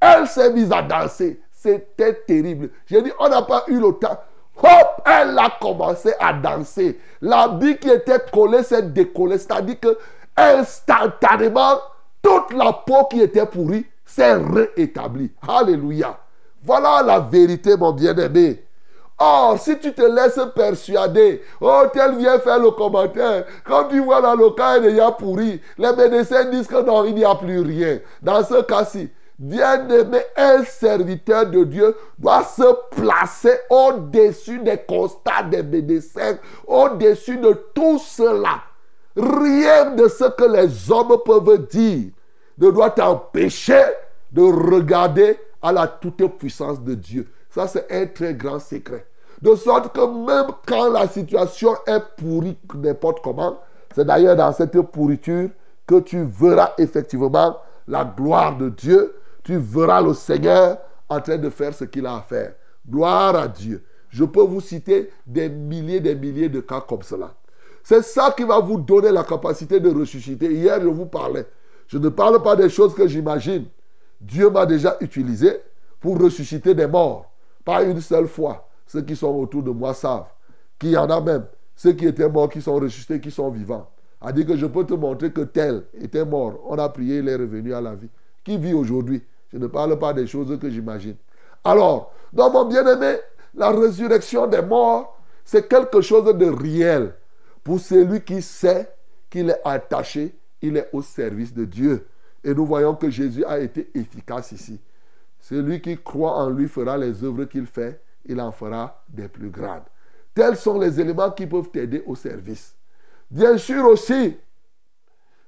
Elle 0.00 0.26
s'est 0.26 0.52
mise 0.52 0.70
à 0.70 0.82
danser. 0.82 1.40
C'était 1.66 2.14
terrible. 2.26 2.70
J'ai 2.86 3.02
dit, 3.02 3.10
on 3.18 3.28
n'a 3.28 3.42
pas 3.42 3.64
eu 3.66 3.80
le 3.80 3.92
temps. 3.92 4.18
Hop 4.62 5.02
Elle 5.04 5.36
a 5.36 5.52
commencé 5.60 6.12
à 6.20 6.32
danser. 6.32 6.98
L'habit 7.20 7.76
qui 7.78 7.90
était 7.90 8.20
collé 8.32 8.62
s'est 8.62 8.82
décollé. 8.82 9.36
C'est-à-dire 9.36 9.80
que 9.80 9.98
instantanément, 10.36 11.80
toute 12.22 12.52
la 12.52 12.72
peau 12.72 13.04
qui 13.10 13.20
était 13.20 13.46
pourrie 13.46 13.84
s'est 14.04 14.34
réétablie. 14.34 15.32
Alléluia. 15.46 16.16
Voilà 16.62 17.02
la 17.02 17.18
vérité, 17.18 17.76
mon 17.76 17.92
bien-aimé. 17.92 18.62
Or, 19.18 19.58
si 19.58 19.78
tu 19.78 19.92
te 19.92 20.02
laisses 20.02 20.40
persuader, 20.54 21.42
oh, 21.60 21.84
tel 21.92 22.16
vient 22.16 22.38
faire 22.38 22.58
le 22.58 22.70
commentaire, 22.70 23.44
quand 23.64 23.88
tu 23.88 23.98
vois 24.00 24.20
dans 24.20 24.34
le 24.34 24.50
cas, 24.50 24.76
il 24.76 24.98
est 24.98 25.18
pourri, 25.18 25.60
les 25.78 25.96
médecins 25.96 26.44
disent 26.44 26.66
que 26.66 26.82
non, 26.84 27.04
il 27.04 27.14
n'y 27.14 27.24
a 27.24 27.34
plus 27.34 27.60
rien. 27.60 27.98
Dans 28.20 28.44
ce 28.44 28.60
cas-ci, 28.62 29.08
bien-aimé, 29.38 30.18
un 30.36 30.64
serviteur 30.64 31.46
de 31.46 31.64
Dieu 31.64 31.96
doit 32.18 32.44
se 32.44 32.94
placer 32.94 33.54
au-dessus 33.70 34.58
des 34.58 34.78
constats 34.78 35.42
des 35.42 35.62
médecins, 35.62 36.38
au-dessus 36.66 37.38
de 37.38 37.52
tout 37.74 37.98
cela. 37.98 38.62
Rien 39.16 39.92
de 39.92 40.08
ce 40.08 40.24
que 40.30 40.44
les 40.44 40.90
hommes 40.90 41.16
peuvent 41.24 41.66
dire 41.68 42.10
ne 42.58 42.70
doit 42.70 42.90
t'empêcher 42.90 43.82
de 44.32 44.42
regarder 44.42 45.38
à 45.62 45.72
la 45.72 45.86
toute-puissance 45.86 46.80
de 46.82 46.94
Dieu. 46.94 47.28
Ça, 47.50 47.66
c'est 47.66 47.90
un 47.90 48.06
très 48.06 48.34
grand 48.34 48.58
secret. 48.58 49.06
De 49.40 49.54
sorte 49.54 49.94
que 49.94 50.00
même 50.00 50.50
quand 50.66 50.90
la 50.90 51.06
situation 51.08 51.74
est 51.86 52.02
pourrie 52.16 52.56
n'importe 52.74 53.20
comment, 53.22 53.58
C'est 53.94 54.04
d'ailleurs 54.04 54.36
dans 54.36 54.52
cette 54.52 54.78
pourriture 54.80 55.50
que 55.86 56.00
tu 56.00 56.22
verras 56.24 56.72
effectivement 56.78 57.56
la 57.88 58.04
gloire 58.04 58.56
de 58.56 58.68
Dieu. 58.68 59.14
Tu 59.46 59.56
verras 59.58 60.02
le 60.02 60.12
Seigneur 60.12 60.76
en 61.08 61.20
train 61.20 61.38
de 61.38 61.50
faire 61.50 61.72
ce 61.72 61.84
qu'il 61.84 62.04
a 62.04 62.16
à 62.16 62.20
faire. 62.20 62.54
Gloire 62.90 63.36
à 63.36 63.46
Dieu. 63.46 63.84
Je 64.08 64.24
peux 64.24 64.42
vous 64.42 64.60
citer 64.60 65.08
des 65.24 65.48
milliers, 65.48 66.00
des 66.00 66.16
milliers 66.16 66.48
de 66.48 66.58
cas 66.58 66.80
comme 66.80 67.02
cela. 67.02 67.32
C'est 67.84 68.02
ça 68.02 68.34
qui 68.36 68.42
va 68.42 68.58
vous 68.58 68.76
donner 68.76 69.12
la 69.12 69.22
capacité 69.22 69.78
de 69.78 69.88
ressusciter. 69.88 70.52
Hier, 70.52 70.80
je 70.82 70.88
vous 70.88 71.06
parlais. 71.06 71.46
Je 71.86 71.96
ne 71.96 72.08
parle 72.08 72.42
pas 72.42 72.56
des 72.56 72.68
choses 72.68 72.92
que 72.92 73.06
j'imagine. 73.06 73.66
Dieu 74.20 74.50
m'a 74.50 74.66
déjà 74.66 74.96
utilisé 75.00 75.60
pour 76.00 76.20
ressusciter 76.20 76.74
des 76.74 76.88
morts. 76.88 77.30
Pas 77.64 77.84
une 77.84 78.00
seule 78.00 78.26
fois. 78.26 78.68
Ceux 78.84 79.02
qui 79.02 79.14
sont 79.14 79.32
autour 79.32 79.62
de 79.62 79.70
moi 79.70 79.94
savent 79.94 80.26
qu'il 80.76 80.90
y 80.90 80.96
en 80.96 81.08
a 81.08 81.20
même. 81.20 81.46
Ceux 81.76 81.92
qui 81.92 82.06
étaient 82.06 82.28
morts, 82.28 82.48
qui 82.48 82.60
sont 82.60 82.74
ressuscités, 82.74 83.20
qui 83.20 83.30
sont 83.30 83.50
vivants. 83.50 83.88
A 84.20 84.32
dit 84.32 84.44
que 84.44 84.56
je 84.56 84.66
peux 84.66 84.84
te 84.84 84.94
montrer 84.94 85.30
que 85.30 85.42
tel 85.42 85.84
était 86.00 86.24
mort. 86.24 86.58
On 86.66 86.76
a 86.78 86.88
prié, 86.88 87.18
il 87.18 87.28
est 87.28 87.36
revenu 87.36 87.72
à 87.74 87.80
la 87.80 87.94
vie. 87.94 88.08
Qui 88.42 88.58
vit 88.58 88.74
aujourd'hui? 88.74 89.22
Je 89.52 89.58
ne 89.58 89.66
parle 89.66 89.98
pas 89.98 90.12
des 90.12 90.26
choses 90.26 90.58
que 90.58 90.68
j'imagine. 90.70 91.16
Alors, 91.64 92.12
dans 92.32 92.50
mon 92.50 92.64
bien-aimé, 92.64 93.16
la 93.54 93.70
résurrection 93.70 94.46
des 94.46 94.62
morts, 94.62 95.18
c'est 95.44 95.68
quelque 95.68 96.00
chose 96.00 96.24
de 96.36 96.46
réel 96.46 97.14
pour 97.62 97.80
celui 97.80 98.20
qui 98.20 98.42
sait 98.42 98.92
qu'il 99.30 99.50
est 99.50 99.60
attaché, 99.64 100.36
il 100.62 100.76
est 100.76 100.88
au 100.92 101.02
service 101.02 101.52
de 101.52 101.64
Dieu. 101.64 102.06
Et 102.44 102.54
nous 102.54 102.66
voyons 102.66 102.94
que 102.94 103.10
Jésus 103.10 103.44
a 103.44 103.58
été 103.58 103.90
efficace 103.94 104.52
ici. 104.52 104.80
Celui 105.40 105.80
qui 105.80 105.96
croit 105.98 106.36
en 106.36 106.50
lui 106.50 106.68
fera 106.68 106.96
les 106.96 107.24
œuvres 107.24 107.44
qu'il 107.44 107.66
fait, 107.66 108.00
il 108.24 108.40
en 108.40 108.52
fera 108.52 109.02
des 109.08 109.28
plus 109.28 109.50
grandes. 109.50 109.84
Tels 110.34 110.56
sont 110.56 110.78
les 110.78 111.00
éléments 111.00 111.30
qui 111.30 111.46
peuvent 111.46 111.70
t'aider 111.70 112.02
au 112.06 112.14
service. 112.14 112.74
Bien 113.30 113.56
sûr 113.58 113.84
aussi, 113.86 114.36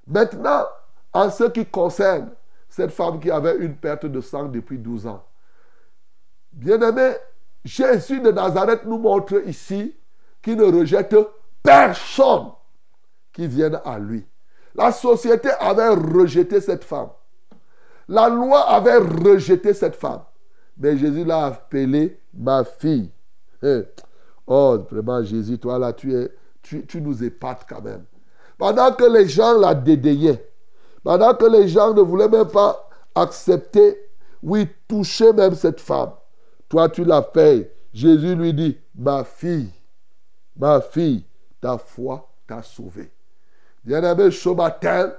maintenant, 0.07 0.65
en 1.13 1.29
ce 1.29 1.45
qui 1.45 1.65
concerne 1.65 2.31
cette 2.69 2.91
femme 2.91 3.19
qui 3.19 3.31
avait 3.31 3.57
une 3.57 3.75
perte 3.75 4.05
de 4.05 4.21
sang 4.21 4.45
depuis 4.45 4.77
12 4.77 5.07
ans. 5.07 5.23
Bien-aimé, 6.51 7.13
Jésus 7.65 8.21
de 8.21 8.31
Nazareth 8.31 8.85
nous 8.85 8.97
montre 8.97 9.41
ici 9.47 9.95
qu'il 10.41 10.57
ne 10.57 10.63
rejette 10.63 11.15
personne 11.61 12.51
qui 13.33 13.47
vienne 13.47 13.79
à 13.83 13.99
lui. 13.99 14.25
La 14.75 14.91
société 14.91 15.49
avait 15.59 15.89
rejeté 15.89 16.61
cette 16.61 16.83
femme. 16.83 17.09
La 18.07 18.29
loi 18.29 18.61
avait 18.69 18.97
rejeté 18.97 19.73
cette 19.73 19.95
femme. 19.95 20.21
Mais 20.77 20.97
Jésus 20.97 21.25
l'a 21.25 21.47
appelée 21.47 22.19
ma 22.33 22.63
fille. 22.63 23.11
Eh, 23.61 23.81
oh, 24.47 24.79
vraiment, 24.89 25.21
Jésus, 25.23 25.59
toi 25.59 25.77
là, 25.77 25.91
tu, 25.91 26.15
tu, 26.61 26.85
tu 26.85 27.01
nous 27.01 27.23
épates 27.23 27.65
quand 27.67 27.81
même. 27.81 28.05
Pendant 28.57 28.93
que 28.93 29.05
les 29.05 29.27
gens 29.27 29.57
la 29.57 29.75
dédaignaient, 29.75 30.48
pendant 31.03 31.33
que 31.33 31.45
les 31.45 31.67
gens 31.67 31.93
ne 31.93 32.01
voulaient 32.01 32.29
même 32.29 32.47
pas 32.47 32.89
accepter, 33.15 33.97
oui, 34.41 34.67
toucher 34.87 35.33
même 35.33 35.55
cette 35.55 35.79
femme, 35.81 36.11
toi 36.67 36.89
tu 36.89 37.03
la 37.03 37.21
payes. 37.21 37.69
Jésus 37.93 38.35
lui 38.35 38.53
dit, 38.53 38.77
ma 38.95 39.23
fille, 39.23 39.71
ma 40.55 40.81
fille, 40.81 41.25
ta 41.59 41.77
foi 41.77 42.29
t'a 42.47 42.61
sauvé. 42.61 43.11
Bien-aimé, 43.83 44.29
ce 44.31 44.49
matin, 44.49 45.13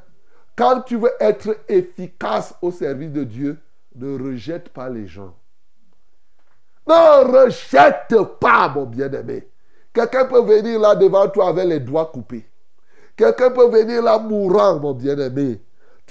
quand 0.57 0.83
tu 0.83 0.97
veux 0.97 1.13
être 1.19 1.57
efficace 1.69 2.55
au 2.63 2.71
service 2.71 3.11
de 3.11 3.25
Dieu, 3.25 3.59
ne 3.95 4.23
rejette 4.23 4.69
pas 4.69 4.89
les 4.89 5.07
gens. 5.07 5.35
Ne 6.87 7.45
rejette 7.45 8.15
pas, 8.39 8.69
mon 8.69 8.85
bien-aimé. 8.85 9.49
Quelqu'un 9.93 10.27
peut 10.27 10.43
venir 10.43 10.79
là 10.79 10.95
devant 10.95 11.29
toi 11.29 11.49
avec 11.49 11.67
les 11.67 11.81
doigts 11.81 12.07
coupés. 12.07 12.47
Quelqu'un 13.17 13.51
peut 13.51 13.69
venir 13.69 14.03
là 14.03 14.19
mourant, 14.19 14.79
mon 14.79 14.95
bien-aimé. 14.95 15.61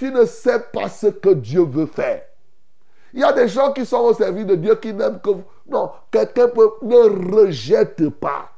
Tu 0.00 0.10
ne 0.10 0.24
sais 0.24 0.60
pas 0.72 0.88
ce 0.88 1.08
que 1.08 1.28
Dieu 1.28 1.60
veut 1.60 1.84
faire. 1.84 2.22
Il 3.12 3.20
y 3.20 3.22
a 3.22 3.34
des 3.34 3.48
gens 3.48 3.70
qui 3.74 3.84
sont 3.84 3.98
au 3.98 4.14
service 4.14 4.46
de 4.46 4.54
Dieu 4.54 4.74
qui 4.76 4.94
n'aiment 4.94 5.20
que 5.20 5.28
vous. 5.28 5.44
Non, 5.68 5.90
quelqu'un. 6.10 6.46
Ne 6.80 7.36
rejette 7.36 8.08
pas. 8.08 8.50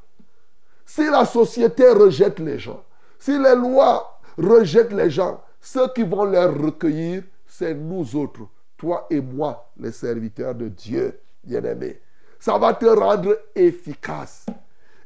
Si 0.87 1.05
la 1.05 1.24
société 1.24 1.90
rejette 1.90 2.38
les 2.38 2.61
gens, 2.61 2.85
si 3.18 3.37
les 3.37 3.57
lois 3.57 4.20
rejettent 4.38 4.92
les 4.92 5.11
gens, 5.11 5.42
ceux 5.61 5.88
qui 5.88 6.05
vont 6.05 6.26
les 6.26 6.44
recueillir, 6.44 7.24
c'est 7.44 7.74
nous 7.74 8.14
autres, 8.14 8.46
toi 8.76 9.09
et 9.11 9.20
moi, 9.20 9.68
les 9.76 9.90
serviteurs 9.90 10.55
de 10.55 10.68
Dieu, 10.68 11.18
bien-aimés. 11.42 12.00
Ça 12.38 12.57
va 12.57 12.72
te 12.72 12.87
rendre 12.87 13.37
efficace. 13.57 14.46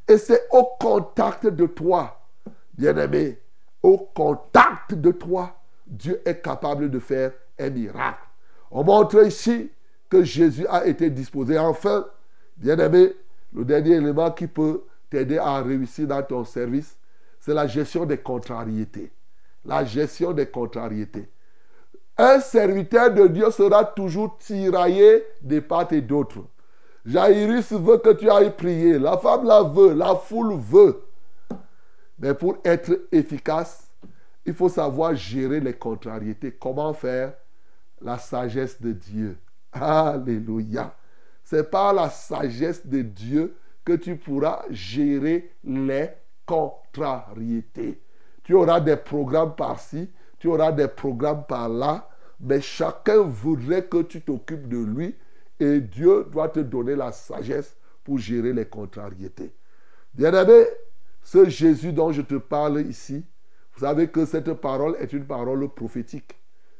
Et 0.07 0.19
c'est 0.19 0.49
au 0.51 0.65
contact 0.79 1.47
de 1.47 1.65
toi, 1.65 2.21
bien-aimé, 2.75 3.41
au 3.83 3.97
contact 3.97 4.93
de 4.93 5.13
toi, 5.13 5.56
Dieu 5.87 6.21
est 6.25 6.43
capable 6.43 6.91
de 6.91 6.99
faire 6.99 7.33
un 7.59 7.71
miracle. 7.71 8.19
On 8.71 8.85
montre 8.85 9.25
ici 9.25 9.71
que 10.09 10.23
Jésus 10.23 10.67
a 10.69 10.87
été 10.87 11.11
disposé. 11.11 11.59
Enfin, 11.59 12.07
bien-aimé, 12.57 13.15
le 13.53 13.65
dernier 13.65 13.97
élément 13.97 14.31
qui 14.31 14.47
peut 14.47 14.83
t'aider 15.11 15.39
à 15.39 15.63
réussir 15.63 16.07
dans 16.07 16.23
ton 16.23 16.45
service, 16.45 16.97
c'est 17.41 17.55
la 17.55 17.67
gestion 17.67 18.05
des 18.05 18.19
contrariétés. 18.19 19.13
La 19.65 19.85
gestion 19.85 20.33
des 20.33 20.47
contrariétés. 20.47 21.29
Un 22.19 22.41
serviteur 22.41 23.13
de 23.13 23.27
Dieu 23.27 23.51
sera 23.51 23.85
toujours 23.85 24.37
tiraillé 24.39 25.25
de 25.43 25.61
part 25.61 25.93
et 25.93 26.01
d'autre. 26.01 26.39
Jairus 27.05 27.73
veut 27.73 27.99
que 27.99 28.11
tu 28.11 28.29
ailles 28.31 28.57
prier. 28.57 28.99
La 28.99 29.17
femme 29.19 29.45
la 29.47 29.63
veut. 29.63 29.95
La 29.95 30.17
foule 30.17 30.57
veut. 30.59 31.03
Mais 32.19 32.35
pour 32.35 32.57
être 32.65 32.99
efficace, 33.13 33.86
il 34.47 34.55
faut 34.55 34.69
savoir 34.69 35.15
gérer 35.15 35.61
les 35.61 35.75
contrariétés. 35.75 36.53
Comment 36.53 36.93
faire? 36.93 37.35
La 38.01 38.17
sagesse 38.19 38.81
de 38.81 38.93
Dieu. 38.93 39.37
Alléluia. 39.73 40.95
C'est 41.43 41.71
par 41.71 41.93
la 41.93 42.09
sagesse 42.11 42.87
de 42.87 43.03
Dieu 43.03 43.57
que 43.85 43.93
tu 43.93 44.17
pourras 44.17 44.65
gérer 44.71 45.53
les 45.65 46.11
contrariétés. 46.45 48.01
Tu 48.45 48.55
auras 48.55 48.81
des 48.81 48.97
programmes 48.97 49.55
par-ci, 49.55 50.11
tu 50.39 50.49
auras 50.49 50.73
des 50.73 50.89
programmes 50.89 51.45
par-là, 51.47 52.09
mais 52.41 52.61
chacun 52.61 53.23
voudrait 53.23 53.85
que 53.85 54.03
tu 54.03 54.21
t'occupes 54.21 54.69
de 54.69 54.79
lui 54.79 55.15
et 55.59 55.81
Dieu 55.81 56.27
doit 56.31 56.49
te 56.49 56.61
donner 56.61 56.95
la 56.95 57.13
sagesse 57.13 57.77
pour 58.05 58.19
gérer 58.19 58.53
les 58.53 58.67
contrariétés. 58.67 59.53
Bien-aimé, 60.15 60.65
ce 61.23 61.49
Jésus 61.49 61.93
dont 61.93 62.13
je 62.13 62.23
te 62.23 62.37
parle 62.37 62.83
ici, 62.83 63.25
vous 63.77 63.85
savez 63.85 64.09
que 64.09 64.25
cette 64.25 64.55
parole 64.55 64.97
est 64.99 65.13
une 65.13 65.27
parole 65.27 65.69
prophétique 65.69 66.35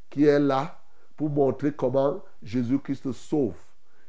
qui 0.09 0.25
est 0.25 0.39
là 0.39 0.81
pour 1.15 1.29
montrer 1.29 1.71
comment 1.71 2.23
Jésus-Christ 2.41 3.11
sauve. 3.11 3.55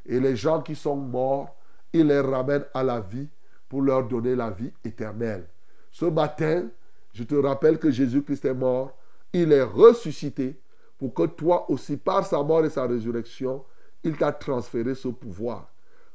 Et 0.07 0.19
les 0.19 0.37
gens 0.37 0.63
qui 0.63 0.75
sont 0.75 0.97
morts, 0.97 1.55
il 1.93 2.07
les 2.07 2.21
ramène 2.21 2.65
à 2.73 2.83
la 2.83 3.01
vie 3.01 3.29
pour 3.69 3.83
leur 3.83 4.09
donner 4.09 4.35
la 4.35 4.51
vie 4.51 4.73
éternelle. 4.83 5.47
Ce 5.91 6.07
matin, 6.07 6.69
je 7.13 7.25
te 7.25 7.35
rappelle 7.35 7.79
que 7.79 7.91
Jésus-Christ 7.91 8.47
est 8.47 8.55
mort, 8.55 8.97
il 9.35 9.53
est 9.53 9.63
ressuscité 9.63 10.59
pour 10.97 11.13
que 11.13 11.27
toi 11.27 11.71
aussi, 11.71 11.99
par 11.99 12.27
sa 12.27 12.43
mort 12.43 12.65
et 12.65 12.71
sa 12.71 12.87
résurrection, 12.87 13.65
il 14.03 14.17
t'a 14.17 14.33
transféré 14.33 14.95
ce 14.95 15.09
pouvoir. 15.09 15.71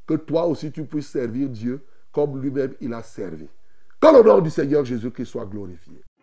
Que 0.06 0.14
toi 0.14 0.46
aussi, 0.46 0.72
tu 0.72 0.84
puisses 0.84 1.08
servir 1.08 1.48
Dieu 1.48 1.84
comme 2.10 2.40
lui-même 2.40 2.74
il 2.80 2.92
a 2.92 3.02
servi. 3.02 3.46
Que 4.00 4.08
le 4.08 4.24
nom 4.24 4.40
du 4.40 4.50
Seigneur 4.50 4.84
Jésus-Christ 4.84 5.26
soit 5.26 5.46
glorifié. 5.46 6.03